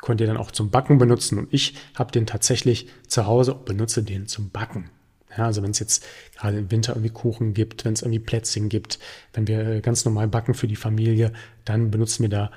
könnt 0.01 0.21
ihr 0.21 0.27
dann 0.27 0.37
auch 0.37 0.51
zum 0.51 0.69
Backen 0.69 0.97
benutzen. 0.97 1.37
Und 1.37 1.47
ich 1.51 1.75
habe 1.95 2.11
den 2.11 2.25
tatsächlich 2.25 2.87
zu 3.07 3.25
Hause 3.25 3.53
und 3.53 3.65
benutze 3.65 4.03
den 4.03 4.27
zum 4.27 4.49
Backen. 4.49 4.89
Ja, 5.37 5.45
also 5.45 5.61
wenn 5.61 5.71
es 5.71 5.79
jetzt 5.79 6.05
gerade 6.35 6.57
im 6.57 6.71
Winter 6.71 6.93
irgendwie 6.93 7.11
Kuchen 7.11 7.53
gibt, 7.53 7.85
wenn 7.85 7.93
es 7.93 8.01
irgendwie 8.01 8.19
Plätzchen 8.19 8.67
gibt, 8.67 8.99
wenn 9.33 9.47
wir 9.47 9.81
ganz 9.81 10.03
normal 10.03 10.27
backen 10.27 10.53
für 10.55 10.67
die 10.67 10.75
Familie, 10.75 11.33
dann 11.65 11.91
benutzen 11.91 12.23
wir 12.23 12.29
da 12.29 12.51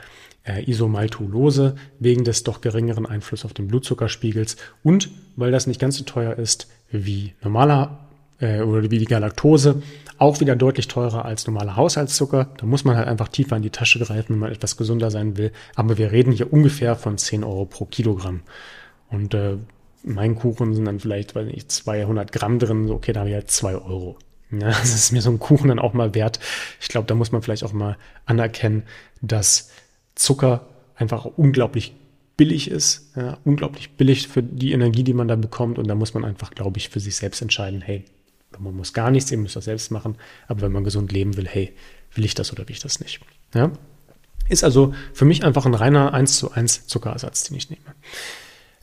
äh, 0.45 0.69
Isomaltulose 0.69 1.77
wegen 1.99 2.25
des 2.25 2.45
doch 2.45 2.61
geringeren 2.61 3.07
Einflusses 3.07 3.45
auf 3.45 3.53
den 3.53 3.69
Blutzuckerspiegels 3.69 4.57
und 4.83 5.11
weil 5.37 5.51
das 5.51 5.67
nicht 5.67 5.81
ganz 5.81 5.99
so 5.99 6.05
teuer 6.05 6.35
ist 6.37 6.69
wie 6.91 7.35
normaler 7.43 8.09
äh, 8.43 8.61
oder 8.61 8.91
wie 8.91 8.99
die 8.99 9.07
Galaktose, 9.07 9.81
auch 10.19 10.41
wieder 10.41 10.57
deutlich 10.57 10.89
teurer 10.89 11.25
als 11.25 11.47
normaler 11.47 11.77
Haushaltszucker. 11.77 12.51
Da 12.57 12.67
muss 12.67 12.85
man 12.85 12.97
halt 12.97 13.09
einfach 13.09 13.29
tiefer 13.29 13.57
in 13.57 13.63
die 13.63 13.71
Tasche 13.71 13.99
greifen, 13.99 14.35
wenn 14.35 14.41
man 14.41 14.53
etwas 14.53 14.77
gesünder 14.77 15.11
sein 15.11 15.37
will. 15.37 15.53
Aber 15.75 15.97
wir 15.97 16.13
reden 16.13 16.33
hier 16.33 16.53
ungefähr 16.53 16.97
von 16.97 17.17
10 17.17 17.45
Euro 17.45 17.65
pro 17.65 17.87
Kilogramm. 17.87 18.43
Und 19.09 19.35
äh, 19.35 19.57
mein 20.05 20.35
Kuchen 20.35 20.75
sind 20.75 20.85
dann 20.85 21.01
vielleicht, 21.01 21.35
weiß 21.35 21.47
nicht, 21.47 21.71
200 21.71 22.33
Gramm 22.33 22.59
drin. 22.59 22.91
Okay, 22.91 23.13
da 23.13 23.21
habe 23.21 23.31
ich 23.31 23.35
halt 23.35 23.51
2 23.51 23.75
Euro. 23.75 24.19
Ja, 24.51 24.59
das 24.69 24.95
ist 24.95 25.13
mir 25.13 25.23
so 25.23 25.31
ein 25.31 25.39
Kuchen 25.39 25.69
dann 25.69 25.79
auch 25.79 25.93
mal 25.95 26.15
wert. 26.15 26.41
Ich 26.81 26.89
glaube, 26.89 27.07
da 27.07 27.15
muss 27.15 27.33
man 27.33 27.43
vielleicht 27.43 27.65
auch 27.65 27.73
mal 27.73 27.97
anerkennen, 28.27 28.83
dass 29.23 29.71
Zucker 30.15 30.67
einfach 30.97 31.25
unglaublich 31.25 31.95
billig 32.37 32.71
ist, 32.71 33.13
ja, 33.17 33.39
unglaublich 33.45 33.91
billig 33.93 34.29
für 34.29 34.43
die 34.43 34.73
Energie, 34.73 35.05
die 35.05 35.15
man 35.15 35.29
da 35.29 35.37
bekommt. 35.37 35.79
Und 35.79 35.89
da 35.89 35.95
muss 35.95 36.15
man 36.15 36.25
einfach, 36.25 36.51
glaube 36.51 36.79
ich, 36.79 36.89
für 36.89 37.01
sich 37.01 37.17
selbst 37.17 37.43
entscheiden, 37.43 37.81
hey, 37.81 38.05
man 38.61 38.77
muss 38.77 38.93
gar 38.93 39.11
nichts, 39.11 39.31
ihr 39.31 39.39
müsst 39.39 39.57
das 39.57 39.65
selbst 39.65 39.91
machen. 39.91 40.17
Aber 40.49 40.63
wenn 40.63 40.73
man 40.73 40.85
gesund 40.85 41.13
leben 41.13 41.37
will, 41.37 41.47
hey, 41.47 41.73
will 42.15 42.25
ich 42.25 42.35
das 42.35 42.53
oder 42.53 42.67
will 42.69 42.75
ich 42.75 42.81
das 42.81 43.01
nicht? 43.01 43.21
Ja? 43.55 43.71
Ist 44.49 44.65
also 44.65 44.95
für 45.13 45.25
mich 45.25 45.45
einfach 45.45 45.67
ein 45.67 45.75
reiner 45.75 46.13
1 46.15 46.37
zu 46.37 46.53
1 46.53 46.87
Zuckerersatz, 46.87 47.45
den 47.45 47.57
ich 47.57 47.71
nehme. 47.71 47.83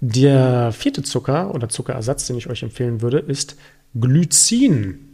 Der 0.01 0.71
vierte 0.71 1.03
Zucker 1.03 1.53
oder 1.53 1.69
Zuckerersatz, 1.69 2.27
den 2.27 2.37
ich 2.37 2.49
euch 2.49 2.63
empfehlen 2.63 3.01
würde, 3.01 3.19
ist 3.19 3.57
Glycin. 3.99 5.05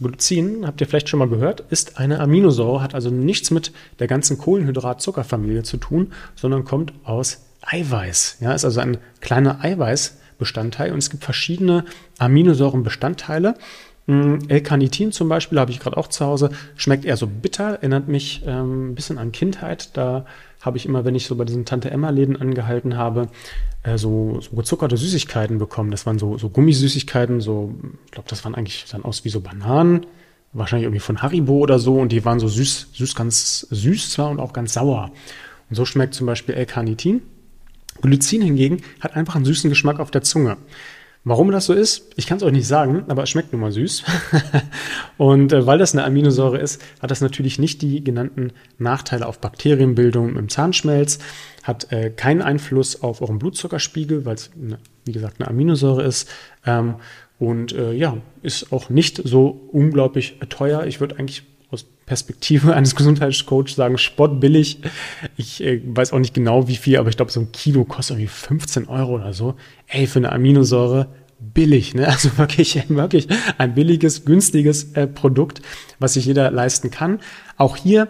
Glycin, 0.00 0.64
habt 0.64 0.80
ihr 0.80 0.86
vielleicht 0.86 1.08
schon 1.08 1.18
mal 1.18 1.28
gehört, 1.28 1.60
ist 1.70 1.98
eine 1.98 2.20
Aminosäure, 2.20 2.82
hat 2.82 2.94
also 2.94 3.10
nichts 3.10 3.50
mit 3.50 3.72
der 3.98 4.06
ganzen 4.06 4.38
Kohlenhydrat-Zuckerfamilie 4.38 5.64
zu 5.64 5.76
tun, 5.76 6.12
sondern 6.36 6.64
kommt 6.64 6.92
aus 7.02 7.46
Eiweiß. 7.62 8.38
Ja, 8.40 8.54
ist 8.54 8.64
also 8.64 8.80
ein 8.80 8.98
kleiner 9.20 9.64
Eiweißbestandteil 9.64 10.92
und 10.92 10.98
es 10.98 11.10
gibt 11.10 11.24
verschiedene 11.24 11.84
Aminosäurenbestandteile. 12.18 13.54
Hm, 14.08 14.38
L-Carnitin 14.48 15.12
zum 15.12 15.28
Beispiel 15.28 15.60
habe 15.60 15.70
ich 15.70 15.80
gerade 15.80 15.98
auch 15.98 16.08
zu 16.08 16.24
Hause. 16.24 16.50
Schmeckt 16.76 17.04
eher 17.04 17.18
so 17.18 17.26
bitter, 17.26 17.74
erinnert 17.74 18.08
mich 18.08 18.42
ähm, 18.46 18.90
ein 18.90 18.94
bisschen 18.94 19.18
an 19.18 19.32
Kindheit. 19.32 19.96
Da 19.98 20.24
habe 20.62 20.78
ich 20.78 20.86
immer, 20.86 21.04
wenn 21.04 21.14
ich 21.14 21.26
so 21.26 21.36
bei 21.36 21.44
diesen 21.44 21.66
Tante-Emma-Läden 21.66 22.40
angehalten 22.40 22.96
habe, 22.96 23.28
äh, 23.82 23.98
so, 23.98 24.40
so 24.40 24.56
gezuckerte 24.56 24.96
Süßigkeiten 24.96 25.58
bekommen. 25.58 25.90
Das 25.90 26.06
waren 26.06 26.18
so, 26.18 26.38
so 26.38 26.48
Gummisüßigkeiten, 26.48 27.42
so, 27.42 27.74
ich 28.06 28.12
glaube, 28.12 28.28
das 28.30 28.44
waren 28.46 28.54
eigentlich 28.54 28.86
dann 28.90 29.04
aus 29.04 29.26
wie 29.26 29.28
so 29.28 29.40
Bananen, 29.40 30.06
wahrscheinlich 30.54 30.84
irgendwie 30.84 31.00
von 31.00 31.20
Haribo 31.20 31.58
oder 31.58 31.78
so, 31.78 31.96
und 31.96 32.10
die 32.10 32.24
waren 32.24 32.40
so 32.40 32.48
süß, 32.48 32.88
süß, 32.94 33.14
ganz 33.14 33.66
süß 33.70 34.10
zwar 34.10 34.30
und 34.30 34.40
auch 34.40 34.54
ganz 34.54 34.72
sauer. 34.72 35.12
Und 35.68 35.76
so 35.76 35.84
schmeckt 35.84 36.14
zum 36.14 36.26
Beispiel 36.26 36.54
L-Carnitin. 36.54 37.20
Glycin 38.00 38.40
hingegen 38.40 38.82
hat 39.00 39.16
einfach 39.16 39.36
einen 39.36 39.44
süßen 39.44 39.68
Geschmack 39.68 40.00
auf 40.00 40.10
der 40.10 40.22
Zunge. 40.22 40.56
Warum 41.28 41.50
das 41.50 41.66
so 41.66 41.74
ist, 41.74 42.10
ich 42.16 42.26
kann 42.26 42.38
es 42.38 42.42
euch 42.42 42.52
nicht 42.52 42.66
sagen, 42.66 43.04
aber 43.08 43.22
es 43.22 43.28
schmeckt 43.28 43.52
nun 43.52 43.60
mal 43.60 43.70
süß. 43.70 44.02
und 45.18 45.52
äh, 45.52 45.66
weil 45.66 45.76
das 45.76 45.92
eine 45.92 46.04
Aminosäure 46.04 46.56
ist, 46.56 46.80
hat 47.02 47.10
das 47.10 47.20
natürlich 47.20 47.58
nicht 47.58 47.82
die 47.82 48.02
genannten 48.02 48.52
Nachteile 48.78 49.26
auf 49.26 49.38
Bakterienbildung 49.38 50.36
im 50.36 50.48
Zahnschmelz, 50.48 51.18
hat 51.64 51.92
äh, 51.92 52.08
keinen 52.08 52.40
Einfluss 52.40 53.02
auf 53.02 53.20
euren 53.20 53.38
Blutzuckerspiegel, 53.38 54.24
weil 54.24 54.36
es, 54.36 54.50
wie 55.04 55.12
gesagt, 55.12 55.38
eine 55.38 55.48
Aminosäure 55.48 56.02
ist. 56.02 56.30
Ähm, 56.64 56.94
und 57.38 57.72
äh, 57.74 57.92
ja, 57.92 58.16
ist 58.40 58.72
auch 58.72 58.88
nicht 58.88 59.20
so 59.22 59.68
unglaublich 59.70 60.38
teuer. 60.48 60.86
Ich 60.86 60.98
würde 60.98 61.18
eigentlich 61.18 61.42
aus 61.70 61.84
Perspektive 62.06 62.74
eines 62.74 62.96
Gesundheitscoaches 62.96 63.74
sagen, 63.74 63.98
spottbillig. 63.98 64.80
Ich 65.36 65.62
äh, 65.62 65.82
weiß 65.84 66.14
auch 66.14 66.20
nicht 66.20 66.32
genau 66.32 66.68
wie 66.68 66.76
viel, 66.76 66.96
aber 66.96 67.10
ich 67.10 67.16
glaube, 67.16 67.32
so 67.32 67.40
ein 67.40 67.52
Kilo 67.52 67.84
kostet 67.84 68.16
irgendwie 68.16 68.28
15 68.28 68.88
Euro 68.88 69.16
oder 69.16 69.34
so. 69.34 69.56
Ey, 69.88 70.06
für 70.06 70.20
eine 70.20 70.32
Aminosäure 70.32 71.08
billig, 71.38 71.94
ne? 71.94 72.06
Also 72.08 72.36
wirklich, 72.38 72.88
wirklich 72.88 73.28
ein 73.58 73.74
billiges, 73.74 74.24
günstiges 74.24 74.92
äh, 74.92 75.06
Produkt, 75.06 75.62
was 75.98 76.14
sich 76.14 76.26
jeder 76.26 76.50
leisten 76.50 76.90
kann. 76.90 77.20
Auch 77.56 77.76
hier 77.76 78.08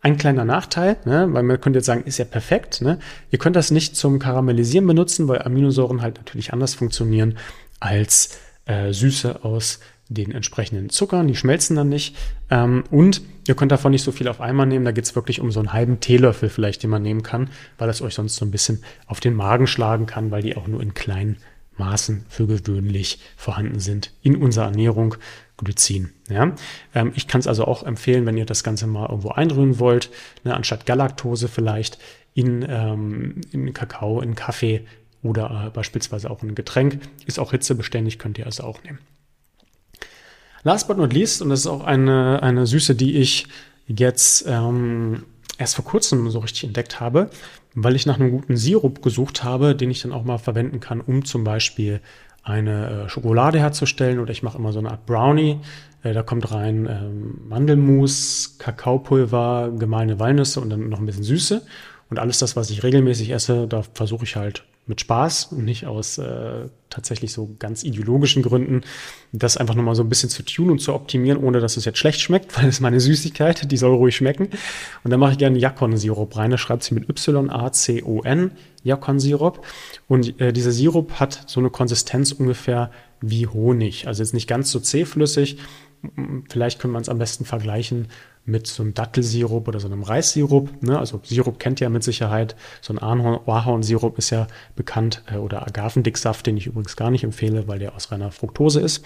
ein 0.00 0.16
kleiner 0.16 0.44
Nachteil, 0.44 0.96
ne? 1.04 1.28
weil 1.32 1.42
man 1.42 1.60
könnte 1.60 1.78
jetzt 1.78 1.86
sagen, 1.86 2.04
ist 2.04 2.18
ja 2.18 2.24
perfekt. 2.24 2.82
Ne? 2.82 2.98
Ihr 3.30 3.38
könnt 3.38 3.56
das 3.56 3.70
nicht 3.70 3.96
zum 3.96 4.18
Karamellisieren 4.18 4.86
benutzen, 4.86 5.26
weil 5.28 5.42
Aminosäuren 5.42 6.02
halt 6.02 6.16
natürlich 6.16 6.52
anders 6.52 6.74
funktionieren 6.74 7.36
als 7.80 8.38
äh, 8.66 8.92
Süße 8.92 9.44
aus 9.44 9.80
den 10.08 10.32
entsprechenden 10.32 10.88
Zuckern, 10.88 11.28
die 11.28 11.36
schmelzen 11.36 11.76
dann 11.76 11.88
nicht. 11.88 12.16
Ähm, 12.48 12.84
und 12.90 13.20
ihr 13.46 13.54
könnt 13.54 13.72
davon 13.72 13.90
nicht 13.92 14.04
so 14.04 14.12
viel 14.12 14.28
auf 14.28 14.40
einmal 14.40 14.66
nehmen, 14.66 14.84
da 14.84 14.92
geht 14.92 15.04
es 15.04 15.14
wirklich 15.14 15.40
um 15.40 15.50
so 15.50 15.60
einen 15.60 15.72
halben 15.72 16.00
Teelöffel 16.00 16.48
vielleicht, 16.48 16.82
den 16.82 16.90
man 16.90 17.02
nehmen 17.02 17.22
kann, 17.22 17.50
weil 17.76 17.88
das 17.88 18.00
euch 18.00 18.14
sonst 18.14 18.36
so 18.36 18.44
ein 18.44 18.50
bisschen 18.50 18.82
auf 19.06 19.20
den 19.20 19.34
Magen 19.34 19.66
schlagen 19.66 20.06
kann, 20.06 20.30
weil 20.30 20.42
die 20.42 20.56
auch 20.56 20.66
nur 20.66 20.80
in 20.80 20.94
kleinen 20.94 21.36
Maßen 21.78 22.26
für 22.28 22.46
gewöhnlich 22.46 23.20
vorhanden 23.36 23.80
sind 23.80 24.12
in 24.22 24.36
unserer 24.36 24.66
Ernährung. 24.66 25.16
Glycin. 25.58 26.10
Ja? 26.28 26.54
Ähm, 26.94 27.12
ich 27.14 27.26
kann 27.26 27.40
es 27.40 27.46
also 27.46 27.64
auch 27.64 27.82
empfehlen, 27.82 28.26
wenn 28.26 28.36
ihr 28.36 28.46
das 28.46 28.64
Ganze 28.64 28.86
mal 28.86 29.08
irgendwo 29.08 29.30
einrühren 29.30 29.78
wollt, 29.78 30.10
ne, 30.44 30.54
anstatt 30.54 30.86
Galaktose 30.86 31.48
vielleicht 31.48 31.98
in, 32.34 32.64
ähm, 32.68 33.40
in 33.50 33.72
Kakao, 33.72 34.20
in 34.20 34.34
Kaffee 34.34 34.86
oder 35.22 35.66
äh, 35.66 35.70
beispielsweise 35.70 36.30
auch 36.30 36.42
in 36.42 36.50
ein 36.50 36.54
Getränk. 36.54 37.00
Ist 37.26 37.38
auch 37.38 37.50
hitzebeständig, 37.50 38.18
könnt 38.18 38.38
ihr 38.38 38.46
also 38.46 38.64
auch 38.64 38.82
nehmen. 38.84 39.00
Last 40.62 40.88
but 40.88 40.96
not 40.96 41.12
least, 41.12 41.42
und 41.42 41.50
das 41.50 41.60
ist 41.60 41.66
auch 41.66 41.84
eine, 41.84 42.42
eine 42.42 42.66
Süße, 42.66 42.94
die 42.94 43.16
ich 43.16 43.46
jetzt 43.86 44.44
ähm, 44.46 45.24
erst 45.58 45.74
vor 45.74 45.84
kurzem 45.84 46.30
so 46.30 46.38
richtig 46.38 46.64
entdeckt 46.64 47.00
habe, 47.00 47.30
weil 47.74 47.96
ich 47.96 48.06
nach 48.06 48.18
einem 48.18 48.30
guten 48.30 48.56
Sirup 48.56 49.02
gesucht 49.02 49.44
habe, 49.44 49.74
den 49.74 49.90
ich 49.90 50.00
dann 50.00 50.12
auch 50.12 50.24
mal 50.24 50.38
verwenden 50.38 50.80
kann, 50.80 51.00
um 51.00 51.24
zum 51.24 51.44
Beispiel 51.44 52.00
eine 52.42 53.04
äh, 53.04 53.08
Schokolade 53.08 53.58
herzustellen 53.58 54.20
oder 54.20 54.30
ich 54.30 54.42
mache 54.42 54.58
immer 54.58 54.72
so 54.72 54.78
eine 54.78 54.90
Art 54.90 55.04
Brownie. 55.04 55.60
Äh, 56.02 56.14
da 56.14 56.22
kommt 56.22 56.50
rein 56.50 56.86
ähm, 56.90 57.40
Mandelmus, 57.48 58.56
Kakaopulver, 58.58 59.72
gemahlene 59.78 60.18
Walnüsse 60.18 60.60
und 60.60 60.70
dann 60.70 60.88
noch 60.88 60.98
ein 60.98 61.06
bisschen 61.06 61.24
Süße. 61.24 61.62
Und 62.08 62.18
alles 62.18 62.38
das, 62.38 62.56
was 62.56 62.70
ich 62.70 62.82
regelmäßig 62.82 63.30
esse, 63.30 63.66
da 63.66 63.82
versuche 63.82 64.24
ich 64.24 64.36
halt 64.36 64.64
mit 64.88 65.00
Spaß 65.00 65.52
und 65.52 65.64
nicht 65.64 65.86
aus 65.86 66.18
äh, 66.18 66.68
tatsächlich 66.90 67.32
so 67.32 67.54
ganz 67.58 67.84
ideologischen 67.84 68.42
Gründen, 68.42 68.80
das 69.32 69.56
einfach 69.56 69.74
nochmal 69.74 69.94
so 69.94 70.02
ein 70.02 70.08
bisschen 70.08 70.30
zu 70.30 70.42
tun 70.42 70.70
und 70.70 70.80
zu 70.80 70.94
optimieren, 70.94 71.38
ohne 71.38 71.60
dass 71.60 71.76
es 71.76 71.84
jetzt 71.84 71.98
schlecht 71.98 72.20
schmeckt, 72.20 72.56
weil 72.56 72.68
es 72.68 72.76
ist 72.76 72.80
meine 72.80 73.00
Süßigkeit, 73.00 73.70
die 73.70 73.76
soll 73.76 73.94
ruhig 73.94 74.16
schmecken. 74.16 74.48
Und 75.04 75.10
dann 75.10 75.20
mache 75.20 75.32
ich 75.32 75.38
gerne 75.38 75.58
Yakon-Sirup 75.58 76.36
rein. 76.36 76.50
Das 76.50 76.60
schreibt 76.60 76.82
sie 76.82 76.94
mit 76.94 77.08
Y-A-C-O-N, 77.08 78.52
Yakon-Sirup. 78.82 79.64
Und 80.08 80.40
äh, 80.40 80.52
dieser 80.52 80.72
Sirup 80.72 81.12
hat 81.20 81.44
so 81.46 81.60
eine 81.60 81.70
Konsistenz 81.70 82.32
ungefähr 82.32 82.90
wie 83.20 83.46
Honig. 83.46 84.06
Also 84.06 84.22
jetzt 84.22 84.34
nicht 84.34 84.48
ganz 84.48 84.70
so 84.70 84.80
zähflüssig. 84.80 85.58
Vielleicht 86.48 86.78
können 86.78 86.92
wir 86.92 87.00
es 87.00 87.08
am 87.08 87.18
besten 87.18 87.44
vergleichen 87.44 88.08
mit 88.48 88.66
so 88.66 88.82
einem 88.82 88.94
Dattelsirup 88.94 89.68
oder 89.68 89.78
so 89.78 89.86
einem 89.86 90.02
Reissirup. 90.02 90.82
Ne? 90.82 90.98
Also 90.98 91.20
Sirup 91.22 91.58
kennt 91.58 91.80
ihr 91.80 91.90
mit 91.90 92.02
Sicherheit. 92.02 92.56
So 92.80 92.94
ein 92.94 92.98
Ahornsirup 92.98 94.16
ist 94.18 94.30
ja 94.30 94.48
bekannt 94.74 95.22
äh, 95.30 95.36
oder 95.36 95.66
Agavendicksaft, 95.66 96.46
den 96.46 96.56
ich 96.56 96.66
übrigens 96.66 96.96
gar 96.96 97.10
nicht 97.10 97.24
empfehle, 97.24 97.68
weil 97.68 97.78
der 97.78 97.94
aus 97.94 98.10
reiner 98.10 98.32
Fructose 98.32 98.80
ist. 98.80 99.04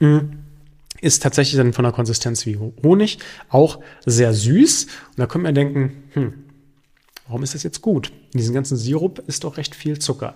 Mhm. 0.00 0.40
Ist 1.00 1.22
tatsächlich 1.22 1.56
dann 1.56 1.72
von 1.72 1.84
der 1.84 1.92
Konsistenz 1.92 2.44
wie 2.44 2.58
Honig, 2.58 3.18
auch 3.48 3.80
sehr 4.04 4.34
süß. 4.34 4.84
Und 4.84 5.18
da 5.18 5.26
können 5.26 5.44
wir 5.44 5.52
denken, 5.52 6.04
hm, 6.12 6.34
warum 7.26 7.42
ist 7.42 7.54
das 7.54 7.62
jetzt 7.62 7.80
gut? 7.82 8.12
In 8.32 8.38
diesem 8.38 8.54
ganzen 8.54 8.76
Sirup 8.76 9.22
ist 9.26 9.44
doch 9.44 9.56
recht 9.56 9.74
viel 9.74 9.98
Zucker. 9.98 10.34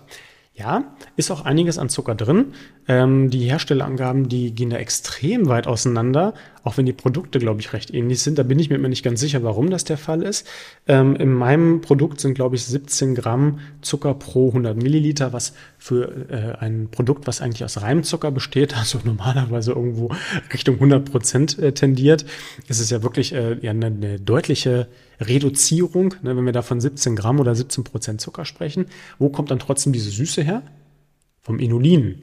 Ja, 0.58 0.96
ist 1.16 1.30
auch 1.30 1.44
einiges 1.44 1.76
an 1.76 1.90
Zucker 1.90 2.14
drin. 2.14 2.54
Ähm, 2.88 3.28
die 3.28 3.40
Herstellerangaben, 3.40 4.30
die 4.30 4.54
gehen 4.54 4.70
da 4.70 4.78
extrem 4.78 5.48
weit 5.48 5.66
auseinander, 5.66 6.32
auch 6.64 6.78
wenn 6.78 6.86
die 6.86 6.94
Produkte, 6.94 7.38
glaube 7.38 7.60
ich, 7.60 7.74
recht 7.74 7.92
ähnlich 7.92 8.22
sind. 8.22 8.38
Da 8.38 8.42
bin 8.42 8.58
ich 8.58 8.70
mir 8.70 8.76
immer 8.76 8.88
nicht 8.88 9.02
ganz 9.02 9.20
sicher, 9.20 9.42
warum 9.42 9.68
das 9.68 9.84
der 9.84 9.98
Fall 9.98 10.22
ist. 10.22 10.48
Ähm, 10.88 11.14
in 11.16 11.30
meinem 11.34 11.82
Produkt 11.82 12.20
sind, 12.20 12.32
glaube 12.32 12.56
ich, 12.56 12.64
17 12.64 13.14
Gramm 13.14 13.58
Zucker 13.82 14.14
pro 14.14 14.48
100 14.48 14.78
Milliliter, 14.78 15.34
was 15.34 15.52
für 15.76 16.30
äh, 16.30 16.56
ein 16.58 16.88
Produkt, 16.90 17.26
was 17.26 17.42
eigentlich 17.42 17.62
aus 17.62 17.82
Reimzucker 17.82 18.30
besteht, 18.30 18.74
also 18.78 18.98
normalerweise 19.04 19.72
irgendwo 19.72 20.10
Richtung 20.54 20.76
100 20.76 21.10
Prozent 21.10 21.58
äh, 21.58 21.72
tendiert, 21.72 22.24
ist 22.66 22.80
es 22.80 22.88
ja 22.88 23.02
wirklich 23.02 23.34
äh, 23.34 23.58
ja, 23.60 23.72
eine, 23.72 23.86
eine 23.86 24.20
deutliche 24.20 24.88
Reduzierung, 25.20 26.14
ne, 26.22 26.36
wenn 26.36 26.44
wir 26.44 26.52
da 26.52 26.62
von 26.62 26.80
17 26.80 27.16
Gramm 27.16 27.40
oder 27.40 27.54
17 27.54 27.84
Prozent 27.84 28.20
Zucker 28.20 28.44
sprechen. 28.44 28.86
Wo 29.18 29.28
kommt 29.28 29.50
dann 29.50 29.58
trotzdem 29.58 29.92
diese 29.92 30.10
Süße 30.10 30.42
her? 30.42 30.62
Vom 31.40 31.58
Inulin. 31.58 32.22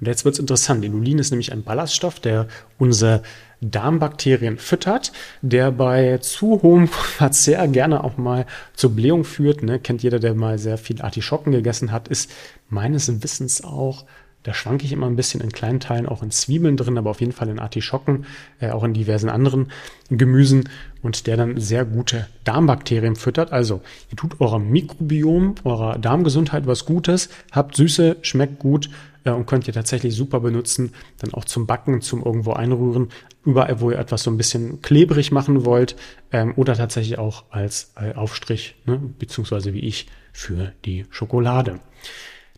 Und 0.00 0.06
jetzt 0.06 0.24
wird 0.24 0.34
es 0.34 0.38
interessant. 0.38 0.84
Inulin 0.84 1.18
ist 1.18 1.30
nämlich 1.30 1.52
ein 1.52 1.62
Ballaststoff, 1.62 2.20
der 2.20 2.48
unsere 2.78 3.22
Darmbakterien 3.60 4.56
füttert, 4.56 5.12
der 5.42 5.70
bei 5.70 6.18
zu 6.18 6.62
hohem 6.62 6.88
Verzehr 6.88 7.68
gerne 7.68 8.02
auch 8.02 8.16
mal 8.16 8.46
zur 8.74 8.90
Blähung 8.90 9.24
führt. 9.24 9.62
Ne? 9.62 9.78
Kennt 9.78 10.02
jeder, 10.02 10.18
der 10.18 10.34
mal 10.34 10.58
sehr 10.58 10.78
viel 10.78 11.02
Artischocken 11.02 11.52
gegessen 11.52 11.92
hat, 11.92 12.08
ist 12.08 12.30
meines 12.70 13.22
Wissens 13.22 13.62
auch 13.62 14.06
da 14.42 14.54
schwanke 14.54 14.86
ich 14.86 14.92
immer 14.92 15.06
ein 15.06 15.16
bisschen 15.16 15.40
in 15.40 15.52
kleinen 15.52 15.80
Teilen 15.80 16.06
auch 16.06 16.22
in 16.22 16.30
Zwiebeln 16.30 16.76
drin, 16.76 16.96
aber 16.96 17.10
auf 17.10 17.20
jeden 17.20 17.32
Fall 17.32 17.48
in 17.48 17.58
Artischocken, 17.58 18.24
äh, 18.58 18.70
auch 18.70 18.84
in 18.84 18.94
diversen 18.94 19.28
anderen 19.28 19.70
Gemüsen 20.08 20.68
und 21.02 21.26
der 21.26 21.36
dann 21.36 21.60
sehr 21.60 21.84
gute 21.84 22.26
Darmbakterien 22.44 23.16
füttert. 23.16 23.52
Also, 23.52 23.82
ihr 24.10 24.16
tut 24.16 24.40
eurem 24.40 24.70
Mikrobiom, 24.70 25.56
eurer 25.64 25.98
Darmgesundheit 25.98 26.66
was 26.66 26.86
Gutes, 26.86 27.28
habt 27.52 27.76
Süße, 27.76 28.16
schmeckt 28.22 28.58
gut 28.58 28.88
äh, 29.24 29.30
und 29.30 29.46
könnt 29.46 29.66
ihr 29.68 29.74
tatsächlich 29.74 30.14
super 30.14 30.40
benutzen, 30.40 30.94
dann 31.18 31.34
auch 31.34 31.44
zum 31.44 31.66
Backen, 31.66 32.00
zum 32.00 32.24
irgendwo 32.24 32.54
einrühren, 32.54 33.08
überall, 33.44 33.80
wo 33.80 33.90
ihr 33.90 33.98
etwas 33.98 34.22
so 34.22 34.30
ein 34.30 34.36
bisschen 34.38 34.80
klebrig 34.80 35.32
machen 35.32 35.66
wollt 35.66 35.96
ähm, 36.32 36.54
oder 36.56 36.74
tatsächlich 36.74 37.18
auch 37.18 37.44
als 37.50 37.92
äh, 38.00 38.14
Aufstrich, 38.14 38.76
ne, 38.86 39.00
beziehungsweise 39.18 39.74
wie 39.74 39.80
ich 39.80 40.06
für 40.32 40.72
die 40.84 41.04
Schokolade. 41.10 41.80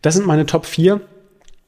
Das 0.01 0.15
sind 0.15 0.27
meine 0.27 0.45
Top 0.45 0.65
4 0.65 1.01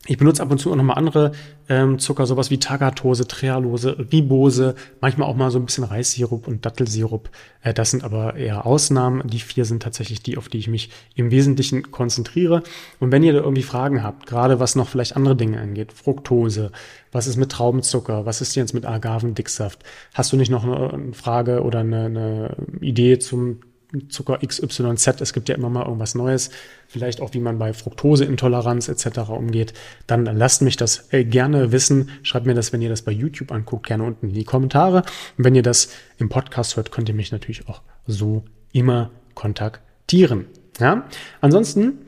Ich 0.08 0.18
benutze 0.18 0.44
ab 0.44 0.52
und 0.52 0.60
zu 0.60 0.72
auch 0.72 0.76
nochmal 0.76 0.98
andere 0.98 1.32
ähm, 1.68 1.98
Zucker, 1.98 2.28
sowas 2.28 2.52
wie 2.52 2.60
Tagatose, 2.60 3.28
Trehalose, 3.28 3.98
Ribose, 4.12 4.76
manchmal 5.02 5.28
auch 5.28 5.36
mal 5.36 5.50
so 5.50 5.58
ein 5.58 5.66
bisschen 5.66 5.84
Reissirup 5.84 6.48
und 6.48 6.64
Dattelsirup. 6.64 7.30
Äh, 7.62 7.74
das 7.74 7.90
sind 7.90 8.04
aber 8.04 8.36
eher 8.36 8.68
Ausnahmen. 8.68 9.28
Die 9.28 9.40
vier 9.40 9.66
sind 9.66 9.82
tatsächlich 9.82 10.22
die, 10.22 10.38
auf 10.38 10.48
die 10.48 10.60
ich 10.60 10.68
mich 10.68 10.92
im 11.16 11.32
Wesentlichen 11.32 11.92
konzentriere. 11.92 12.62
Und 13.00 13.12
wenn 13.12 13.24
ihr 13.24 13.34
da 13.34 13.40
irgendwie 13.40 13.64
Fragen 13.64 14.04
habt, 14.04 14.28
gerade 14.28 14.60
was 14.60 14.76
noch 14.76 14.88
vielleicht 14.88 15.16
andere 15.16 15.36
Dinge 15.36 15.60
angeht, 15.60 15.92
Fructose, 15.92 16.72
was 17.12 17.26
ist 17.26 17.38
mit 17.38 17.52
Traubenzucker, 17.52 18.28
was 18.28 18.42
ist 18.42 18.56
jetzt 18.56 18.76
mit 18.76 18.86
Agavendicksaft, 18.86 19.84
hast 20.14 20.32
du 20.32 20.38
nicht 20.38 20.52
noch 20.52 20.64
eine 20.66 21.14
Frage 21.14 21.64
oder 21.64 21.80
eine, 21.80 22.06
eine 22.06 22.58
Idee 22.80 23.18
zum 23.18 23.62
Zucker 24.10 24.40
XYZ, 24.46 25.22
es 25.22 25.34
gibt 25.34 25.50
ja 25.50 25.56
immer 25.56 25.70
mal 25.70 25.86
irgendwas 25.86 26.16
Neues, 26.16 26.50
vielleicht 26.88 27.22
auch 27.22 27.34
wie 27.34 27.40
man 27.40 27.58
bei 27.58 27.74
Fructoseintoleranz 27.74 28.88
etc. 28.88 29.30
umgeht, 29.30 29.74
dann 30.08 30.26
lasst 30.26 30.62
mich 30.62 30.78
das 30.78 31.12
äh, 31.12 31.24
gerne 31.24 31.72
wissen. 31.72 32.10
Schreibt 32.24 32.46
mir 32.46 32.54
das, 32.54 32.74
wenn 32.74 32.82
ihr 32.82 32.90
das 32.90 33.02
bei 33.02 33.12
YouTube 33.12 33.52
anguckt, 33.52 33.88
gerne 33.88 34.04
unten 34.04 34.30
in 34.30 34.34
die 34.34 34.44
Kommentare. 34.44 35.04
Und 35.38 35.44
wenn 35.44 35.56
ihr 35.56 35.64
das 35.64 35.90
im 36.18 36.30
Podcast 36.30 36.76
hört, 36.76 36.92
könnt 36.92 37.10
ihr 37.10 37.16
mich 37.16 37.32
natürlich 37.32 37.68
auch 37.68 37.82
so 38.08 38.44
immer 38.72 39.12
kontaktieren. 39.34 40.46
Ja? 40.80 41.08
Ansonsten 41.42 42.00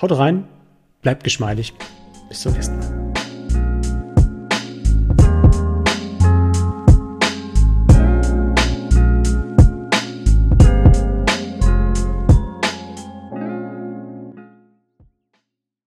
haut 0.00 0.12
rein, 0.12 0.48
bleibt 1.02 1.24
geschmeidig. 1.24 1.74
Bis 2.28 2.40
zum 2.40 2.52
nächsten 2.52 2.78
Mal. 2.78 3.03